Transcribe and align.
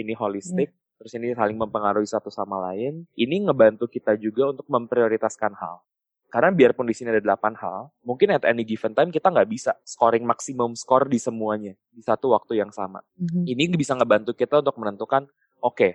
ini 0.00 0.16
holistik, 0.16 0.72
hmm. 0.72 0.96
terus 1.00 1.12
ini 1.16 1.36
saling 1.36 1.56
mempengaruhi 1.60 2.08
satu 2.08 2.32
sama 2.32 2.72
lain. 2.72 3.04
Ini 3.14 3.46
ngebantu 3.48 3.86
kita 3.86 4.16
juga 4.16 4.50
untuk 4.56 4.66
memprioritaskan 4.68 5.52
hal. 5.54 5.84
Karena 6.30 6.54
biarpun 6.54 6.86
di 6.86 6.94
sini 6.94 7.10
ada 7.10 7.18
delapan 7.18 7.58
hal, 7.58 7.90
mungkin 8.06 8.30
at 8.30 8.46
any 8.46 8.62
given 8.62 8.94
time 8.94 9.10
kita 9.10 9.34
nggak 9.34 9.50
bisa 9.50 9.74
scoring 9.82 10.22
maksimum 10.22 10.78
score 10.78 11.10
di 11.10 11.18
semuanya 11.18 11.74
di 11.90 12.06
satu 12.06 12.30
waktu 12.30 12.62
yang 12.62 12.70
sama. 12.70 13.02
Mm-hmm. 13.18 13.44
Ini 13.50 13.62
bisa 13.74 13.98
ngebantu 13.98 14.38
kita 14.38 14.62
untuk 14.62 14.78
menentukan, 14.78 15.26
oke, 15.58 15.74
okay, 15.74 15.92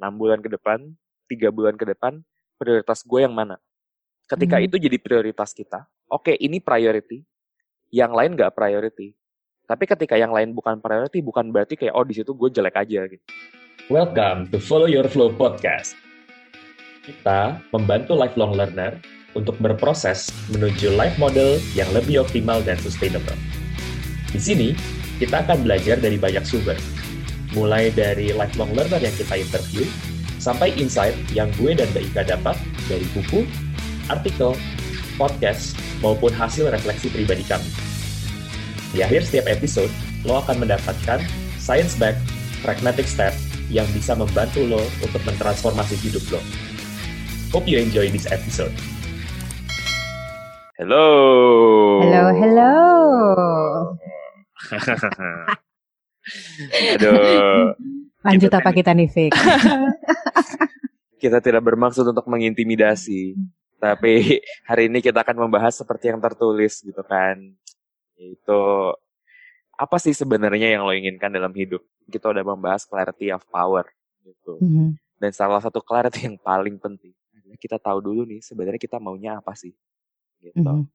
bulan 0.16 0.40
ke 0.40 0.48
depan, 0.48 0.80
tiga 1.28 1.52
bulan 1.52 1.76
ke 1.76 1.84
depan, 1.84 2.24
prioritas 2.56 3.04
gue 3.04 3.20
yang 3.20 3.36
mana. 3.36 3.60
Ketika 4.24 4.56
mm-hmm. 4.56 4.66
itu 4.72 4.76
jadi 4.80 4.96
prioritas 4.96 5.52
kita, 5.52 5.84
oke, 6.08 6.32
okay, 6.32 6.36
ini 6.40 6.56
priority, 6.56 7.20
yang 7.92 8.16
lain 8.16 8.32
nggak 8.32 8.56
priority. 8.56 9.12
Tapi 9.66 9.82
ketika 9.82 10.14
yang 10.14 10.30
lain 10.30 10.54
bukan 10.54 10.78
priority, 10.78 11.18
bukan 11.18 11.50
berarti 11.50 11.74
kayak, 11.74 11.90
oh 11.98 12.06
di 12.06 12.14
situ 12.14 12.30
gue 12.38 12.54
jelek 12.54 12.78
aja 12.78 13.02
gitu. 13.10 13.24
Welcome 13.90 14.46
to 14.54 14.62
Follow 14.62 14.86
Your 14.86 15.10
Flow 15.10 15.34
Podcast. 15.34 15.98
Kita 17.02 17.58
membantu 17.74 18.14
lifelong 18.14 18.54
learner 18.54 19.02
untuk 19.34 19.58
berproses 19.58 20.30
menuju 20.54 20.94
life 20.94 21.18
model 21.18 21.58
yang 21.74 21.90
lebih 21.90 22.22
optimal 22.22 22.62
dan 22.62 22.78
sustainable. 22.78 23.34
Di 24.30 24.38
sini, 24.38 24.70
kita 25.18 25.42
akan 25.42 25.66
belajar 25.66 25.98
dari 25.98 26.14
banyak 26.14 26.46
sumber, 26.46 26.78
mulai 27.50 27.90
dari 27.90 28.30
lifelong 28.30 28.70
learner 28.70 29.02
yang 29.02 29.14
kita 29.18 29.34
interview, 29.34 29.82
sampai 30.38 30.78
insight 30.78 31.18
yang 31.34 31.50
gue 31.58 31.74
dan 31.74 31.90
Mbak 31.90 32.14
Ika 32.14 32.22
dapat 32.38 32.54
dari 32.86 33.06
buku, 33.10 33.42
artikel, 34.06 34.54
podcast, 35.18 35.74
maupun 35.98 36.30
hasil 36.30 36.70
refleksi 36.70 37.10
pribadi 37.10 37.42
kami. 37.42 37.95
Di 38.96 39.04
akhir 39.04 39.28
setiap 39.28 39.52
episode, 39.52 39.92
lo 40.24 40.40
akan 40.40 40.64
mendapatkan 40.64 41.20
science-backed 41.60 42.16
pragmatic 42.64 43.04
step 43.04 43.36
yang 43.68 43.84
bisa 43.92 44.16
membantu 44.16 44.64
lo 44.64 44.80
untuk 45.04 45.20
mentransformasi 45.28 46.00
hidup 46.00 46.24
lo. 46.32 46.40
Hope 47.52 47.68
you 47.68 47.76
enjoy 47.76 48.08
this 48.08 48.24
episode. 48.32 48.72
Hello. 50.80 51.04
Hello, 52.08 52.24
hello. 52.40 52.74
Aduh. 56.96 57.76
Lanjut 58.24 58.48
kita 58.48 58.64
apa 58.64 58.72
kita 58.72 58.96
nih, 58.96 59.12
Fik? 59.12 59.36
kita 61.22 61.44
tidak 61.44 61.68
bermaksud 61.68 62.08
untuk 62.08 62.24
mengintimidasi. 62.32 63.36
Tapi 63.76 64.40
hari 64.64 64.88
ini 64.88 65.04
kita 65.04 65.20
akan 65.20 65.44
membahas 65.44 65.84
seperti 65.84 66.08
yang 66.08 66.20
tertulis 66.24 66.80
gitu 66.80 67.04
kan. 67.04 67.36
Itu 68.16 68.92
apa 69.76 69.96
sih 70.00 70.16
sebenarnya 70.16 70.76
yang 70.76 70.88
lo 70.88 70.92
inginkan 70.92 71.32
dalam 71.32 71.52
hidup? 71.52 71.84
Kita 72.08 72.32
udah 72.32 72.44
membahas 72.44 72.88
clarity 72.88 73.32
of 73.32 73.44
power 73.48 73.88
gitu. 74.24 74.58
Mm 74.60 74.70
-hmm. 74.70 74.88
Dan 75.16 75.30
salah 75.32 75.60
satu 75.60 75.80
clarity 75.80 76.28
yang 76.28 76.36
paling 76.40 76.76
penting 76.76 77.16
kita 77.56 77.80
tahu 77.80 77.98
dulu 78.04 78.22
nih 78.28 78.44
sebenarnya 78.44 78.80
kita 78.80 78.98
maunya 78.98 79.40
apa 79.40 79.56
sih 79.56 79.72
gitu. 80.44 80.60
Mm 80.60 80.84
-hmm. 80.84 80.90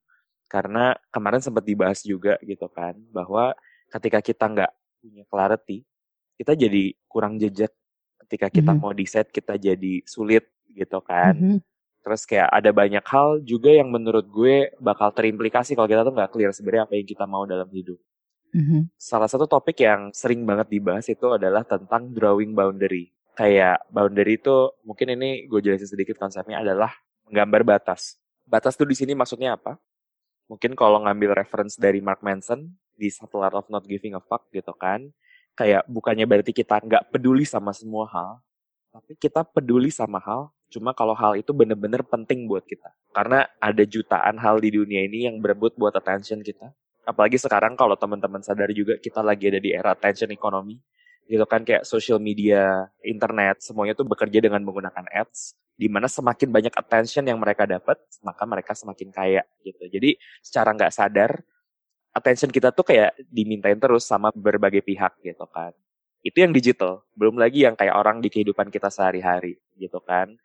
Karena 0.45 0.93
kemarin 1.09 1.41
sempat 1.41 1.63
dibahas 1.65 2.03
juga 2.05 2.35
gitu 2.45 2.67
kan 2.67 2.93
bahwa 3.09 3.55
ketika 3.87 4.19
kita 4.19 4.45
nggak 4.51 4.71
punya 5.01 5.23
clarity, 5.27 5.87
kita 6.35 6.53
jadi 6.53 6.93
kurang 7.09 7.41
jejak. 7.41 7.73
Ketika 8.21 8.47
kita 8.47 8.71
mm 8.71 8.79
-hmm. 8.79 8.87
mau 8.87 8.95
decide 8.95 9.29
kita 9.33 9.59
jadi 9.59 9.93
sulit 10.07 10.47
gitu 10.71 10.99
kan. 11.03 11.35
Mm 11.35 11.47
-hmm. 11.57 11.59
Terus 12.01 12.25
kayak 12.25 12.49
ada 12.49 12.73
banyak 12.73 13.05
hal 13.05 13.45
juga 13.45 13.69
yang 13.69 13.93
menurut 13.93 14.25
gue 14.25 14.73
bakal 14.81 15.13
terimplikasi 15.13 15.77
kalau 15.77 15.85
kita 15.85 16.01
tuh 16.01 16.13
nggak 16.17 16.31
clear 16.33 16.49
sebenarnya 16.49 16.83
apa 16.89 16.93
yang 16.97 17.07
kita 17.07 17.25
mau 17.29 17.45
dalam 17.45 17.69
hidup. 17.69 17.99
Mm-hmm. 18.51 18.81
Salah 18.97 19.29
satu 19.29 19.45
topik 19.47 19.79
yang 19.79 20.11
sering 20.11 20.43
banget 20.43 20.67
dibahas 20.67 21.07
itu 21.07 21.29
adalah 21.29 21.61
tentang 21.63 22.09
drawing 22.11 22.57
boundary. 22.57 23.13
Kayak 23.37 23.85
boundary 23.87 24.41
itu 24.41 24.75
mungkin 24.83 25.13
ini 25.13 25.45
gue 25.47 25.61
jelasin 25.61 25.87
sedikit 25.87 26.19
konsepnya 26.19 26.59
adalah 26.59 26.91
menggambar 27.29 27.63
batas 27.63 28.21
batas 28.51 28.75
tuh 28.75 28.83
di 28.83 28.99
sini 28.99 29.15
maksudnya 29.15 29.55
apa? 29.55 29.79
Mungkin 30.51 30.75
kalau 30.75 30.99
ngambil 31.07 31.39
reference 31.39 31.79
dari 31.79 32.03
Mark 32.03 32.19
Manson 32.19 32.75
di 32.99 33.07
Subtle 33.07 33.47
Art 33.47 33.55
of 33.55 33.71
Not 33.71 33.87
Giving 33.87 34.19
a 34.19 34.21
Fuck 34.21 34.51
gitu 34.51 34.75
kan, 34.75 35.07
kayak 35.55 35.87
bukannya 35.87 36.27
berarti 36.27 36.51
kita 36.51 36.83
nggak 36.83 37.15
peduli 37.15 37.47
sama 37.47 37.71
semua 37.71 38.03
hal, 38.11 38.43
tapi 38.91 39.15
kita 39.15 39.47
peduli 39.47 39.87
sama 39.87 40.19
hal 40.19 40.51
cuma 40.71 40.95
kalau 40.95 41.11
hal 41.11 41.35
itu 41.35 41.51
bener-bener 41.51 42.01
penting 42.07 42.47
buat 42.47 42.63
kita. 42.63 42.89
Karena 43.11 43.43
ada 43.59 43.83
jutaan 43.83 44.39
hal 44.39 44.63
di 44.63 44.71
dunia 44.71 45.03
ini 45.03 45.27
yang 45.27 45.43
berebut 45.43 45.75
buat 45.75 45.91
attention 45.91 46.39
kita. 46.39 46.71
Apalagi 47.03 47.35
sekarang 47.35 47.75
kalau 47.75 47.99
teman-teman 47.99 48.39
sadar 48.39 48.71
juga 48.71 48.95
kita 48.95 49.19
lagi 49.19 49.51
ada 49.51 49.59
di 49.59 49.75
era 49.75 49.91
attention 49.91 50.31
economy 50.31 50.79
gitu 51.31 51.47
kan 51.47 51.63
kayak 51.63 51.87
social 51.87 52.19
media, 52.19 52.91
internet, 53.07 53.63
semuanya 53.63 53.95
tuh 53.95 54.03
bekerja 54.03 54.43
dengan 54.43 54.59
menggunakan 54.67 55.07
ads 55.15 55.55
di 55.79 55.87
mana 55.87 56.11
semakin 56.11 56.51
banyak 56.51 56.73
attention 56.75 57.23
yang 57.25 57.39
mereka 57.39 57.63
dapat, 57.65 57.97
maka 58.21 58.43
mereka 58.43 58.75
semakin 58.75 59.09
kaya 59.09 59.43
gitu. 59.63 59.87
Jadi 59.87 60.19
secara 60.43 60.75
nggak 60.75 60.91
sadar 60.93 61.41
attention 62.11 62.51
kita 62.51 62.75
tuh 62.75 62.83
kayak 62.83 63.15
dimintain 63.31 63.79
terus 63.79 64.03
sama 64.03 64.29
berbagai 64.35 64.83
pihak 64.83 65.17
gitu 65.23 65.47
kan. 65.47 65.71
Itu 66.21 66.43
yang 66.45 66.53
digital, 66.53 67.01
belum 67.17 67.39
lagi 67.39 67.65
yang 67.65 67.73
kayak 67.73 67.97
orang 67.97 68.21
di 68.21 68.29
kehidupan 68.29 68.69
kita 68.69 68.93
sehari-hari 68.93 69.57
gitu 69.79 69.97
kan. 70.05 70.37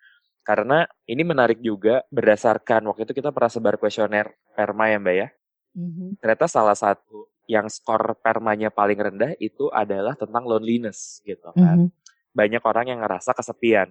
Karena 0.47 0.87
ini 1.11 1.27
menarik 1.27 1.59
juga 1.59 2.07
berdasarkan 2.07 2.87
waktu 2.87 3.03
itu 3.11 3.19
kita 3.19 3.34
pernah 3.34 3.51
sebar 3.51 3.75
kuesioner 3.83 4.31
perma 4.55 4.87
ya 4.87 5.03
Mbak 5.03 5.17
ya. 5.19 5.29
Mm-hmm. 5.75 6.09
Ternyata 6.23 6.47
salah 6.47 6.79
satu 6.79 7.27
yang 7.51 7.67
skor 7.67 8.15
permanya 8.23 8.71
paling 8.71 8.95
rendah 8.95 9.34
itu 9.43 9.67
adalah 9.75 10.15
tentang 10.15 10.47
loneliness 10.47 11.19
gitu 11.27 11.51
kan. 11.51 11.91
Mm 11.91 11.91
-hmm. 11.91 12.31
Banyak 12.31 12.62
orang 12.62 12.87
yang 12.95 13.01
ngerasa 13.03 13.34
kesepian. 13.34 13.91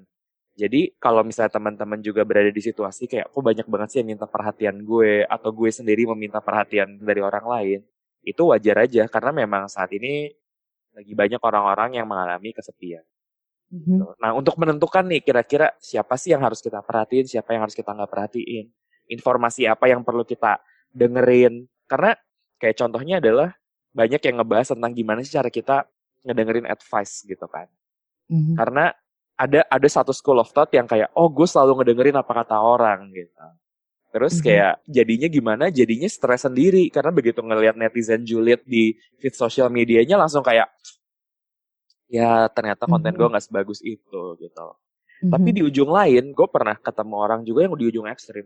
Jadi 0.56 0.96
kalau 0.96 1.28
misalnya 1.28 1.60
teman-teman 1.60 2.00
juga 2.00 2.24
berada 2.24 2.48
di 2.48 2.64
situasi 2.64 3.12
kayak 3.12 3.28
kok 3.28 3.44
banyak 3.44 3.68
banget 3.68 3.88
sih 3.92 4.00
yang 4.00 4.16
minta 4.16 4.24
perhatian 4.24 4.80
gue 4.88 5.28
atau 5.28 5.52
gue 5.52 5.68
sendiri 5.68 6.08
meminta 6.16 6.40
perhatian 6.40 6.96
dari 7.04 7.20
orang 7.20 7.44
lain, 7.44 7.80
itu 8.24 8.42
wajar 8.48 8.88
aja 8.88 9.04
karena 9.12 9.36
memang 9.36 9.68
saat 9.68 9.92
ini 9.92 10.32
lagi 10.96 11.12
banyak 11.12 11.44
orang-orang 11.44 12.00
yang 12.00 12.08
mengalami 12.08 12.56
kesepian. 12.56 13.04
Mm 13.76 13.82
-hmm. 13.84 14.16
Nah 14.24 14.32
untuk 14.32 14.56
menentukan 14.56 15.04
nih 15.04 15.20
kira-kira 15.20 15.76
siapa 15.84 16.16
sih 16.16 16.32
yang 16.32 16.48
harus 16.48 16.64
kita 16.64 16.80
perhatiin, 16.80 17.28
siapa 17.28 17.52
yang 17.52 17.68
harus 17.68 17.76
kita 17.76 17.92
nggak 17.92 18.08
perhatiin, 18.08 18.72
informasi 19.12 19.68
apa 19.68 19.92
yang 19.92 20.00
perlu 20.00 20.24
kita 20.24 20.64
dengerin, 20.96 21.68
karena 21.84 22.16
Kayak 22.60 22.76
contohnya 22.80 23.20
adalah 23.20 23.50
banyak 23.96 24.22
yang 24.24 24.36
ngebahas 24.42 24.68
tentang 24.76 24.92
gimana 24.96 25.20
sih 25.24 25.36
cara 25.36 25.50
kita 25.52 25.88
ngedengerin 26.26 26.68
advice 26.68 27.24
gitu 27.28 27.46
kan. 27.48 27.68
Mm-hmm. 28.32 28.56
Karena 28.56 28.92
ada 29.36 29.62
ada 29.68 29.88
satu 29.92 30.16
school 30.16 30.40
of 30.40 30.50
thought 30.56 30.72
yang 30.72 30.88
kayak 30.88 31.12
oh 31.20 31.28
gue 31.28 31.44
selalu 31.44 31.84
ngedengerin 31.84 32.16
apa 32.16 32.32
kata 32.32 32.56
orang 32.56 33.12
gitu. 33.12 33.48
Terus 34.16 34.40
mm-hmm. 34.40 34.48
kayak 34.48 34.74
jadinya 34.88 35.28
gimana? 35.28 35.66
Jadinya 35.68 36.08
stres 36.08 36.48
sendiri 36.48 36.88
karena 36.88 37.12
begitu 37.12 37.44
ngelihat 37.44 37.76
netizen 37.76 38.24
julid 38.24 38.64
di 38.64 38.96
feed 39.20 39.36
sosial 39.36 39.68
medianya 39.68 40.16
langsung 40.16 40.42
kayak 40.42 40.72
ya 42.12 42.48
ternyata 42.54 42.86
konten 42.86 43.14
mm-hmm. 43.14 43.22
gue 43.26 43.32
nggak 43.34 43.46
sebagus 43.46 43.80
itu 43.82 44.24
gitu. 44.40 44.68
Mm-hmm. 44.68 45.32
Tapi 45.32 45.50
di 45.56 45.62
ujung 45.64 45.90
lain 45.90 46.34
gue 46.36 46.48
pernah 46.52 46.76
ketemu 46.78 47.16
orang 47.16 47.42
juga 47.42 47.66
yang 47.66 47.74
di 47.78 47.86
ujung 47.88 48.08
ekstrim 48.10 48.46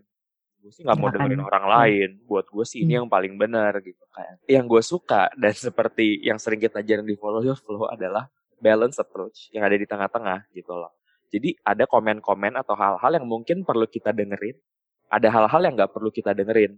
gue 0.60 0.72
sih 0.76 0.84
nggak 0.84 0.98
mau 1.00 1.08
dengerin 1.08 1.40
orang 1.40 1.66
hmm. 1.66 1.74
lain 1.74 2.10
buat 2.28 2.46
gue 2.52 2.66
sih 2.68 2.84
ini 2.84 2.96
hmm. 2.96 2.98
yang 3.04 3.08
paling 3.08 3.34
benar 3.40 3.80
gitu 3.80 4.04
kan 4.12 4.36
yang 4.46 4.68
gue 4.68 4.84
suka 4.84 5.32
dan 5.40 5.56
seperti 5.56 6.20
yang 6.20 6.36
sering 6.36 6.60
kita 6.60 6.84
ajarin 6.84 7.08
di 7.08 7.16
follow 7.16 7.40
your 7.40 7.56
flow 7.56 7.88
adalah 7.88 8.28
balance 8.60 9.00
approach 9.00 9.48
yang 9.56 9.64
ada 9.64 9.80
di 9.80 9.88
tengah-tengah 9.88 10.52
gitu 10.52 10.76
loh 10.76 10.92
jadi 11.32 11.56
ada 11.64 11.88
komen-komen 11.88 12.60
atau 12.60 12.76
hal-hal 12.76 13.12
yang 13.16 13.28
mungkin 13.28 13.64
perlu 13.64 13.88
kita 13.88 14.12
dengerin 14.12 14.60
ada 15.08 15.28
hal-hal 15.32 15.62
yang 15.64 15.74
nggak 15.80 15.92
perlu 15.96 16.12
kita 16.12 16.36
dengerin 16.36 16.76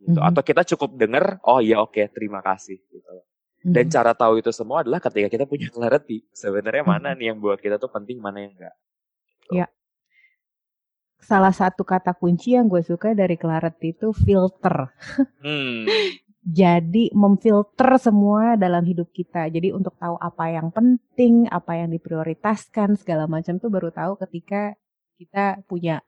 gitu 0.00 0.16
mm-hmm. 0.16 0.28
atau 0.32 0.42
kita 0.42 0.62
cukup 0.74 0.96
denger 0.96 1.24
oh 1.44 1.60
iya 1.60 1.84
oke 1.84 2.00
okay, 2.00 2.08
terima 2.08 2.40
kasih 2.40 2.80
gitu 2.88 3.08
loh 3.12 3.28
dan 3.64 3.86
mm-hmm. 3.86 3.94
cara 3.94 4.12
tahu 4.14 4.38
itu 4.38 4.50
semua 4.54 4.86
adalah 4.86 5.02
ketika 5.02 5.28
kita 5.30 5.44
punya 5.44 5.68
clarity 5.72 6.22
sebenarnya 6.30 6.84
mana 6.86 7.12
mm-hmm. 7.12 7.18
nih 7.18 7.26
yang 7.32 7.38
buat 7.42 7.58
kita 7.58 7.76
tuh 7.76 7.90
penting 7.90 8.22
mana 8.22 8.46
yang 8.46 8.52
enggak 8.54 8.74
gitu. 9.42 9.62
ya 9.62 9.66
salah 11.28 11.52
satu 11.52 11.84
kata 11.84 12.16
kunci 12.16 12.56
yang 12.56 12.72
gue 12.72 12.80
suka 12.80 13.12
dari 13.12 13.36
Clarity 13.36 13.92
itu 13.92 14.16
filter. 14.16 14.88
Hmm. 15.44 15.84
Jadi 16.48 17.12
memfilter 17.12 18.00
semua 18.00 18.56
dalam 18.56 18.80
hidup 18.80 19.12
kita. 19.12 19.52
Jadi 19.52 19.68
untuk 19.68 20.00
tahu 20.00 20.16
apa 20.16 20.48
yang 20.48 20.72
penting, 20.72 21.44
apa 21.52 21.76
yang 21.76 21.92
diprioritaskan, 21.92 22.96
segala 22.96 23.28
macam 23.28 23.60
tuh 23.60 23.68
baru 23.68 23.92
tahu 23.92 24.16
ketika 24.24 24.72
kita 25.20 25.60
punya 25.68 26.00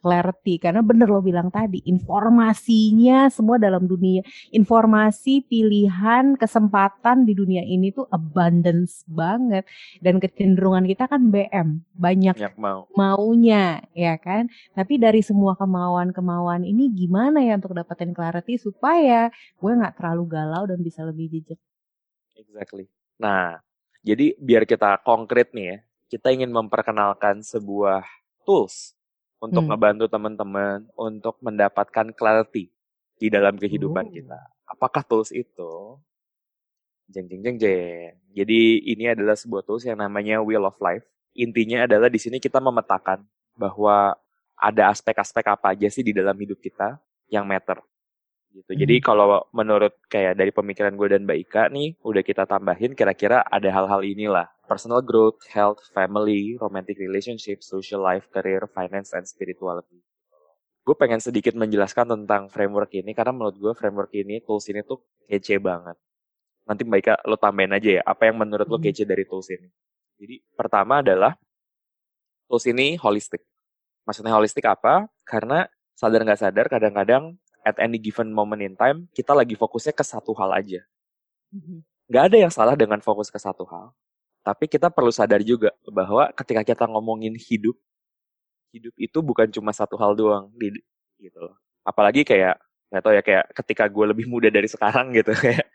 clarity. 0.00 0.58
Karena 0.62 0.80
bener 0.82 1.06
lo 1.10 1.20
bilang 1.22 1.50
tadi 1.52 1.82
informasinya 1.86 3.28
semua 3.28 3.56
dalam 3.58 3.84
dunia 3.84 4.22
informasi 4.50 5.44
pilihan 5.46 6.34
kesempatan 6.34 7.28
di 7.28 7.32
dunia 7.34 7.62
ini 7.62 7.94
tuh 7.94 8.06
abundance 8.10 9.06
banget. 9.06 9.66
Dan 10.02 10.18
kecenderungan 10.18 10.86
kita 10.86 11.06
kan 11.06 11.30
BM 11.30 11.84
banyak, 11.94 12.34
banyak 12.34 12.54
mau. 12.58 12.86
maunya 12.94 13.82
ya 13.94 14.18
kan? 14.18 14.50
Tapi 14.74 14.98
dari 14.98 15.20
semua 15.20 15.54
kemauan-kemauan 15.58 16.66
ini 16.66 16.90
gimana 16.90 17.42
ya 17.44 17.58
untuk 17.58 17.74
dapetin 17.74 18.10
clarity 18.10 18.58
supaya 18.58 19.30
gue 19.58 19.72
nggak 19.72 19.98
terlalu 19.98 20.24
galau 20.30 20.64
dan 20.66 20.80
bisa 20.82 21.02
lebih 21.06 21.30
jejak 21.30 21.60
exactly. 22.38 22.86
Nah 23.18 23.58
Jadi 23.98 24.38
biar 24.38 24.62
kita 24.62 25.02
konkret 25.02 25.50
nih 25.52 25.66
ya, 25.74 25.76
kita 26.16 26.30
ingin 26.30 26.54
memperkenalkan 26.54 27.42
sebuah 27.42 28.06
tools 28.46 28.94
untuk 29.38 29.62
hmm. 29.66 29.70
ngebantu 29.70 30.04
teman-teman 30.10 30.78
untuk 30.98 31.38
mendapatkan 31.42 32.10
clarity 32.14 32.70
di 33.18 33.28
dalam 33.30 33.58
kehidupan 33.58 34.06
oh. 34.08 34.12
kita. 34.12 34.40
Apakah 34.68 35.02
tools 35.06 35.30
itu? 35.34 35.98
Jeng 37.08 37.26
jeng 37.30 37.40
jeng 37.40 37.56
jeng. 37.56 38.12
Jadi 38.36 38.84
ini 38.84 39.08
adalah 39.08 39.34
sebuah 39.34 39.64
tools 39.64 39.88
yang 39.88 39.98
namanya 39.98 40.44
Wheel 40.44 40.66
of 40.68 40.76
Life. 40.78 41.06
Intinya 41.38 41.88
adalah 41.88 42.12
di 42.12 42.20
sini 42.20 42.42
kita 42.42 42.60
memetakan 42.60 43.24
bahwa 43.56 44.14
ada 44.58 44.90
aspek-aspek 44.90 45.46
apa 45.46 45.72
aja 45.72 45.86
sih 45.88 46.02
di 46.02 46.10
dalam 46.10 46.34
hidup 46.34 46.58
kita 46.58 46.98
yang 47.30 47.46
matter 47.46 47.78
gitu. 48.52 48.70
Hmm. 48.74 48.80
Jadi 48.80 48.94
kalau 48.98 49.46
menurut 49.54 49.94
kayak 50.10 50.34
dari 50.34 50.50
pemikiran 50.50 50.94
gue 50.98 51.08
dan 51.08 51.22
Mbak 51.24 51.38
Ika 51.48 51.62
nih, 51.70 51.88
udah 52.02 52.22
kita 52.24 52.44
tambahin 52.44 52.92
kira-kira 52.98 53.44
ada 53.46 53.68
hal-hal 53.70 54.02
inilah. 54.02 54.50
Personal 54.68 55.00
growth, 55.00 55.40
health, 55.48 55.80
family, 55.96 56.60
romantic 56.60 57.00
relationship, 57.00 57.64
social 57.64 58.04
life, 58.04 58.28
career, 58.28 58.68
finance, 58.68 59.16
and 59.16 59.24
spirituality. 59.24 60.04
Gue 60.84 60.92
pengen 60.92 61.24
sedikit 61.24 61.56
menjelaskan 61.56 62.04
tentang 62.04 62.52
framework 62.52 62.92
ini 62.92 63.16
karena 63.16 63.32
menurut 63.32 63.56
gue 63.56 63.72
framework 63.72 64.12
ini, 64.12 64.44
tools 64.44 64.68
ini 64.68 64.84
tuh 64.84 65.00
kece 65.24 65.56
banget. 65.56 65.96
Nanti 66.68 66.84
Mbak 66.84 67.00
Ika 67.00 67.14
lo 67.24 67.40
tambahin 67.40 67.72
aja 67.72 67.90
ya, 68.00 68.02
apa 68.04 68.28
yang 68.28 68.36
menurut 68.36 68.68
lo 68.68 68.76
hmm. 68.76 68.84
kece 68.84 69.08
dari 69.08 69.24
tools 69.24 69.48
ini. 69.48 69.72
Jadi 70.20 70.44
pertama 70.52 71.00
adalah 71.00 71.32
tools 72.44 72.68
ini 72.68 73.00
holistic. 73.00 73.40
Maksudnya 74.04 74.36
holistik 74.36 74.68
apa? 74.68 75.08
Karena 75.24 75.64
sadar 75.96 76.28
nggak 76.28 76.40
sadar 76.40 76.66
kadang-kadang 76.68 77.40
at 77.64 77.76
any 77.80 78.00
given 78.00 78.32
moment 78.32 78.64
in 78.64 78.72
time, 78.76 79.08
kita 79.12 79.36
lagi 79.36 79.52
fokusnya 79.56 79.92
ke 79.92 80.04
satu 80.04 80.32
hal 80.36 80.56
aja. 80.56 80.80
Mm-hmm. 81.52 81.78
Gak 82.08 82.24
ada 82.32 82.36
yang 82.48 82.52
salah 82.52 82.72
dengan 82.72 83.04
fokus 83.04 83.28
ke 83.28 83.36
satu 83.36 83.68
hal. 83.68 83.92
Tapi 84.48 84.64
kita 84.64 84.88
perlu 84.88 85.12
sadar 85.12 85.44
juga 85.44 85.76
bahwa 85.92 86.32
ketika 86.32 86.64
kita 86.64 86.84
ngomongin 86.88 87.36
hidup, 87.36 87.76
hidup 88.72 88.96
itu 88.96 89.18
bukan 89.20 89.44
cuma 89.52 89.76
satu 89.76 90.00
hal 90.00 90.16
doang. 90.16 90.48
Gitu 91.20 91.36
loh. 91.36 91.52
Apalagi 91.84 92.24
kayak, 92.24 92.56
gak 92.88 93.02
tau 93.04 93.12
ya, 93.12 93.20
kayak 93.20 93.44
ketika 93.52 93.84
gue 93.92 94.08
lebih 94.08 94.24
muda 94.24 94.48
dari 94.48 94.64
sekarang 94.64 95.12
gitu. 95.12 95.36
kayak 95.44 95.68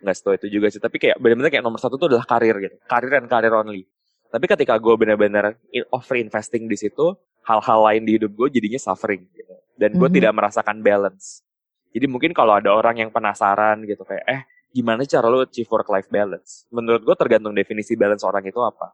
nggak 0.00 0.16
setua 0.16 0.40
itu 0.40 0.48
juga 0.48 0.72
sih. 0.72 0.80
Tapi 0.80 0.96
kayak 0.96 1.20
benar-benar 1.20 1.52
kayak 1.52 1.60
nomor 1.60 1.76
satu 1.76 2.00
itu 2.00 2.08
adalah 2.08 2.24
karir 2.24 2.56
gitu. 2.56 2.76
Karir 2.88 3.20
dan 3.20 3.28
karir 3.28 3.52
only. 3.52 3.84
Tapi 4.32 4.44
ketika 4.48 4.80
gue 4.80 4.94
benar-benar 4.96 5.60
over 5.92 6.16
investing 6.16 6.64
di 6.64 6.80
situ, 6.80 7.12
hal-hal 7.44 7.84
lain 7.84 8.08
di 8.08 8.16
hidup 8.16 8.32
gue 8.32 8.48
jadinya 8.48 8.80
suffering 8.80 9.28
gitu. 9.36 9.52
Dan 9.76 9.92
gue 9.92 10.00
mm-hmm. 10.00 10.16
tidak 10.16 10.32
merasakan 10.32 10.80
balance. 10.80 11.44
Jadi 11.92 12.08
mungkin 12.08 12.32
kalau 12.32 12.56
ada 12.56 12.72
orang 12.72 12.96
yang 12.96 13.12
penasaran 13.12 13.84
gitu 13.84 14.08
kayak, 14.08 14.24
eh 14.24 14.40
gimana 14.74 15.06
cara 15.06 15.30
lo 15.30 15.46
achieve 15.46 15.70
work-life 15.70 16.10
balance? 16.10 16.66
Menurut 16.74 17.06
gue 17.06 17.14
tergantung 17.14 17.54
definisi 17.54 17.94
balance 17.94 18.26
orang 18.26 18.42
itu 18.42 18.58
apa. 18.58 18.90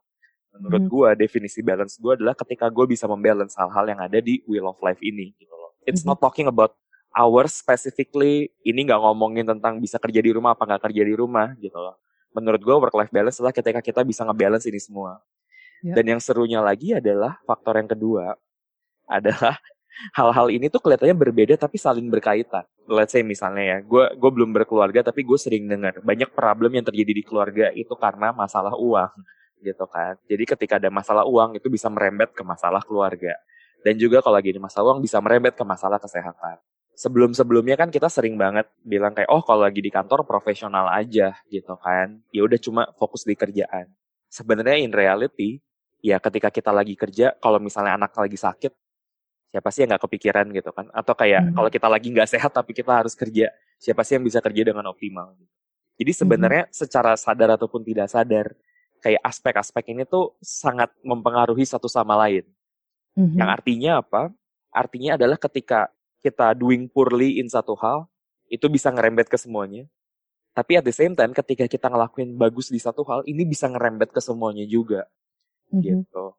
Menurut 0.52 0.84
mm-hmm. 0.84 1.16
gue 1.16 1.24
definisi 1.24 1.64
balance 1.64 1.96
gue 1.96 2.12
adalah 2.20 2.36
ketika 2.36 2.68
gue 2.68 2.84
bisa 2.84 3.08
membalance 3.08 3.56
hal-hal 3.56 3.88
yang 3.88 4.00
ada 4.04 4.20
di 4.20 4.44
wheel 4.44 4.68
of 4.68 4.76
life 4.84 5.00
ini 5.00 5.32
gitu 5.40 5.54
loh. 5.56 5.72
It's 5.88 6.04
mm-hmm. 6.04 6.12
not 6.12 6.20
talking 6.20 6.52
about 6.52 6.76
hours 7.16 7.56
specifically. 7.56 8.52
Ini 8.60 8.84
nggak 8.92 9.00
ngomongin 9.00 9.48
tentang 9.48 9.80
bisa 9.80 9.96
kerja 9.96 10.20
di 10.20 10.30
rumah 10.36 10.52
apa 10.52 10.68
nggak 10.68 10.92
kerja 10.92 11.02
di 11.06 11.14
rumah 11.16 11.56
gitu 11.56 11.80
loh. 11.80 11.96
Menurut 12.36 12.60
gue 12.60 12.76
work-life 12.76 13.10
balance 13.10 13.40
adalah 13.40 13.56
ketika 13.56 13.80
kita 13.80 14.04
bisa 14.04 14.22
ngebalance 14.28 14.68
ini 14.68 14.78
semua. 14.78 15.16
Yeah. 15.80 15.96
Dan 15.96 16.04
yang 16.12 16.20
serunya 16.20 16.60
lagi 16.60 16.92
adalah 16.92 17.40
faktor 17.48 17.80
yang 17.80 17.88
kedua 17.88 18.36
adalah 19.08 19.56
hal-hal 20.16 20.48
ini 20.50 20.66
tuh 20.72 20.80
kelihatannya 20.82 21.16
berbeda 21.16 21.54
tapi 21.60 21.76
saling 21.76 22.06
berkaitan. 22.08 22.64
Let's 22.90 23.14
say 23.14 23.22
misalnya 23.22 23.64
ya, 23.64 23.78
gue 23.84 24.04
gue 24.16 24.30
belum 24.30 24.50
berkeluarga 24.50 25.06
tapi 25.06 25.22
gue 25.22 25.38
sering 25.38 25.70
dengar 25.70 26.00
banyak 26.02 26.30
problem 26.34 26.74
yang 26.74 26.86
terjadi 26.86 27.12
di 27.12 27.24
keluarga 27.24 27.70
itu 27.74 27.92
karena 27.94 28.34
masalah 28.34 28.74
uang 28.74 29.12
gitu 29.60 29.84
kan. 29.86 30.16
Jadi 30.26 30.44
ketika 30.48 30.80
ada 30.80 30.88
masalah 30.88 31.24
uang 31.28 31.60
itu 31.60 31.68
bisa 31.68 31.86
merembet 31.92 32.32
ke 32.32 32.42
masalah 32.42 32.80
keluarga. 32.82 33.36
Dan 33.80 33.96
juga 33.96 34.20
kalau 34.20 34.36
lagi 34.36 34.52
ada 34.52 34.60
masalah 34.60 34.92
uang 34.92 35.00
bisa 35.00 35.16
merembet 35.20 35.56
ke 35.56 35.64
masalah 35.64 35.96
kesehatan. 35.96 36.60
Sebelum-sebelumnya 37.00 37.80
kan 37.80 37.88
kita 37.88 38.12
sering 38.12 38.36
banget 38.36 38.68
bilang 38.84 39.16
kayak 39.16 39.32
oh 39.32 39.40
kalau 39.40 39.64
lagi 39.64 39.80
di 39.80 39.88
kantor 39.88 40.28
profesional 40.28 40.84
aja 40.92 41.32
gitu 41.48 41.76
kan. 41.80 42.20
Ya 42.28 42.44
udah 42.44 42.60
cuma 42.60 42.82
fokus 43.00 43.24
di 43.24 43.32
kerjaan. 43.32 43.88
Sebenarnya 44.28 44.84
in 44.84 44.92
reality 44.92 45.64
ya 46.04 46.20
ketika 46.20 46.52
kita 46.52 46.72
lagi 46.72 46.96
kerja 46.96 47.36
kalau 47.40 47.56
misalnya 47.60 47.96
anak 47.96 48.12
lagi 48.16 48.36
sakit 48.36 48.72
siapa 49.50 49.68
sih 49.74 49.82
yang 49.82 49.90
nggak 49.94 50.02
kepikiran 50.06 50.46
gitu 50.54 50.70
kan 50.70 50.86
atau 50.94 51.14
kayak 51.18 51.50
hmm. 51.50 51.54
kalau 51.58 51.70
kita 51.70 51.86
lagi 51.90 52.08
nggak 52.14 52.28
sehat 52.30 52.50
tapi 52.54 52.70
kita 52.70 53.02
harus 53.02 53.18
kerja 53.18 53.50
siapa 53.82 54.06
sih 54.06 54.16
yang 54.16 54.24
bisa 54.24 54.38
kerja 54.38 54.62
dengan 54.62 54.86
optimal 54.86 55.34
gitu. 55.34 55.52
jadi 55.98 56.12
sebenarnya 56.14 56.64
hmm. 56.70 56.74
secara 56.74 57.12
sadar 57.18 57.58
ataupun 57.58 57.82
tidak 57.82 58.06
sadar 58.06 58.54
kayak 59.02 59.20
aspek-aspek 59.26 59.90
ini 59.90 60.06
tuh 60.06 60.38
sangat 60.38 60.94
mempengaruhi 61.02 61.66
satu 61.66 61.90
sama 61.90 62.14
lain 62.14 62.46
hmm. 63.18 63.34
yang 63.34 63.50
artinya 63.50 63.92
apa 63.98 64.30
artinya 64.70 65.18
adalah 65.18 65.36
ketika 65.36 65.90
kita 66.22 66.54
doing 66.54 66.86
poorly 66.86 67.42
in 67.42 67.50
satu 67.50 67.74
hal 67.74 68.06
itu 68.46 68.70
bisa 68.70 68.94
ngerembet 68.94 69.26
ke 69.26 69.34
semuanya 69.34 69.90
tapi 70.50 70.78
at 70.78 70.84
the 70.86 70.94
same 70.94 71.14
time 71.14 71.30
ketika 71.30 71.70
kita 71.70 71.86
ngelakuin 71.86 72.34
bagus 72.34 72.70
di 72.70 72.78
satu 72.82 73.06
hal 73.06 73.22
ini 73.26 73.46
bisa 73.46 73.70
ngerembet 73.70 74.10
ke 74.10 74.20
semuanya 74.22 74.66
juga 74.66 75.06
mm-hmm. 75.70 75.82
gitu. 75.82 76.34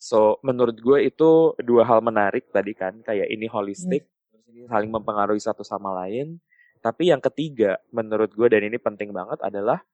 So 0.00 0.40
menurut 0.40 0.80
gue 0.80 1.12
itu 1.12 1.52
dua 1.60 1.84
hal 1.84 2.00
menarik 2.00 2.48
tadi 2.48 2.72
kan, 2.72 3.04
kayak 3.04 3.28
ini 3.28 3.44
holistik, 3.52 4.08
mm. 4.08 4.32
terus 4.32 4.44
ini 4.48 4.60
saling 4.64 4.88
mempengaruhi 4.88 5.36
satu 5.36 5.60
sama 5.60 5.92
lain. 5.92 6.40
Tapi 6.80 7.12
yang 7.12 7.20
ketiga 7.20 7.76
menurut 7.92 8.32
gue 8.32 8.48
dan 8.48 8.64
ini 8.64 8.80
penting 8.80 9.12
banget 9.12 9.36
adalah 9.44 9.84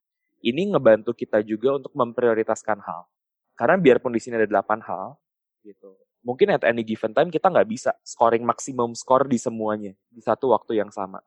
ini 0.46 0.70
ngebantu 0.70 1.10
kita 1.10 1.42
juga 1.42 1.82
untuk 1.82 1.90
memprioritaskan 1.98 2.78
hal. 2.86 3.10
Karena 3.58 3.74
biarpun 3.82 4.14
di 4.14 4.22
sini 4.22 4.38
ada 4.38 4.46
delapan 4.46 4.78
hal, 4.86 5.18
gitu. 5.66 5.98
Mungkin 6.22 6.54
at 6.54 6.62
any 6.62 6.86
given 6.86 7.10
time 7.10 7.26
kita 7.26 7.50
nggak 7.50 7.66
bisa 7.66 7.90
scoring 8.06 8.46
maksimum 8.46 8.94
score 8.94 9.26
di 9.26 9.42
semuanya 9.42 9.90
di 10.06 10.22
satu 10.22 10.54
waktu 10.54 10.78
yang 10.78 10.94
sama. 10.94 11.18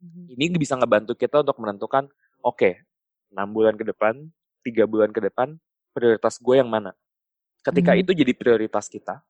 Mm-hmm. 0.00 0.24
Ini 0.32 0.44
bisa 0.56 0.80
ngebantu 0.80 1.12
kita 1.12 1.44
untuk 1.44 1.60
menentukan, 1.60 2.08
oke, 2.40 2.56
okay, 2.56 2.74
6 3.36 3.36
bulan 3.52 3.76
ke 3.76 3.84
depan, 3.84 4.14
tiga 4.64 4.88
bulan 4.88 5.12
ke 5.12 5.20
depan, 5.20 5.60
prioritas 5.92 6.40
gue 6.40 6.56
yang 6.56 6.70
mana. 6.72 6.96
Ketika 7.62 7.92
hmm. 7.94 8.02
itu 8.06 8.10
jadi 8.14 8.32
prioritas 8.34 8.86
kita, 8.86 9.20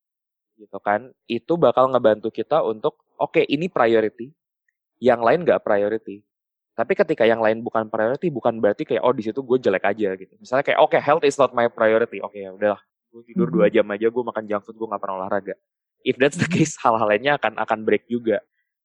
gitu 0.59 0.79
kan, 0.83 1.09
itu 1.31 1.55
bakal 1.57 1.89
ngebantu 1.91 2.29
kita 2.29 2.61
untuk, 2.63 2.99
oke 3.17 3.41
okay, 3.41 3.45
ini 3.49 3.71
priority, 3.71 4.35
yang 4.99 5.23
lain 5.23 5.47
gak 5.47 5.63
priority. 5.63 6.27
Tapi 6.75 6.95
ketika 6.95 7.27
yang 7.27 7.43
lain 7.43 7.59
bukan 7.63 7.91
priority, 7.91 8.31
bukan 8.31 8.63
berarti 8.63 8.87
kayak 8.87 9.03
oh 9.03 9.11
di 9.11 9.27
situ 9.27 9.43
gue 9.43 9.59
jelek 9.59 9.83
aja 9.83 10.15
gitu. 10.15 10.35
Misalnya 10.39 10.63
kayak 10.63 10.79
oke 10.79 10.95
okay, 10.95 11.01
health 11.03 11.25
is 11.27 11.35
not 11.35 11.51
my 11.51 11.67
priority, 11.67 12.23
oke 12.23 12.31
okay, 12.31 12.47
ya 12.47 12.55
udahlah, 12.55 12.79
gue 13.11 13.23
tidur 13.27 13.51
dua 13.51 13.67
hmm. 13.67 13.75
jam 13.75 13.87
aja, 13.91 14.07
gue 14.07 14.25
makan 14.25 14.45
junk 14.47 14.63
food, 14.63 14.77
gue 14.79 14.87
gak 14.87 15.03
pernah 15.03 15.17
olahraga. 15.25 15.55
If 16.07 16.15
that's 16.19 16.39
the 16.39 16.47
case, 16.55 16.79
hal-hal 16.79 17.07
lainnya 17.07 17.39
akan 17.39 17.59
akan 17.59 17.79
break 17.83 18.07
juga. 18.07 18.39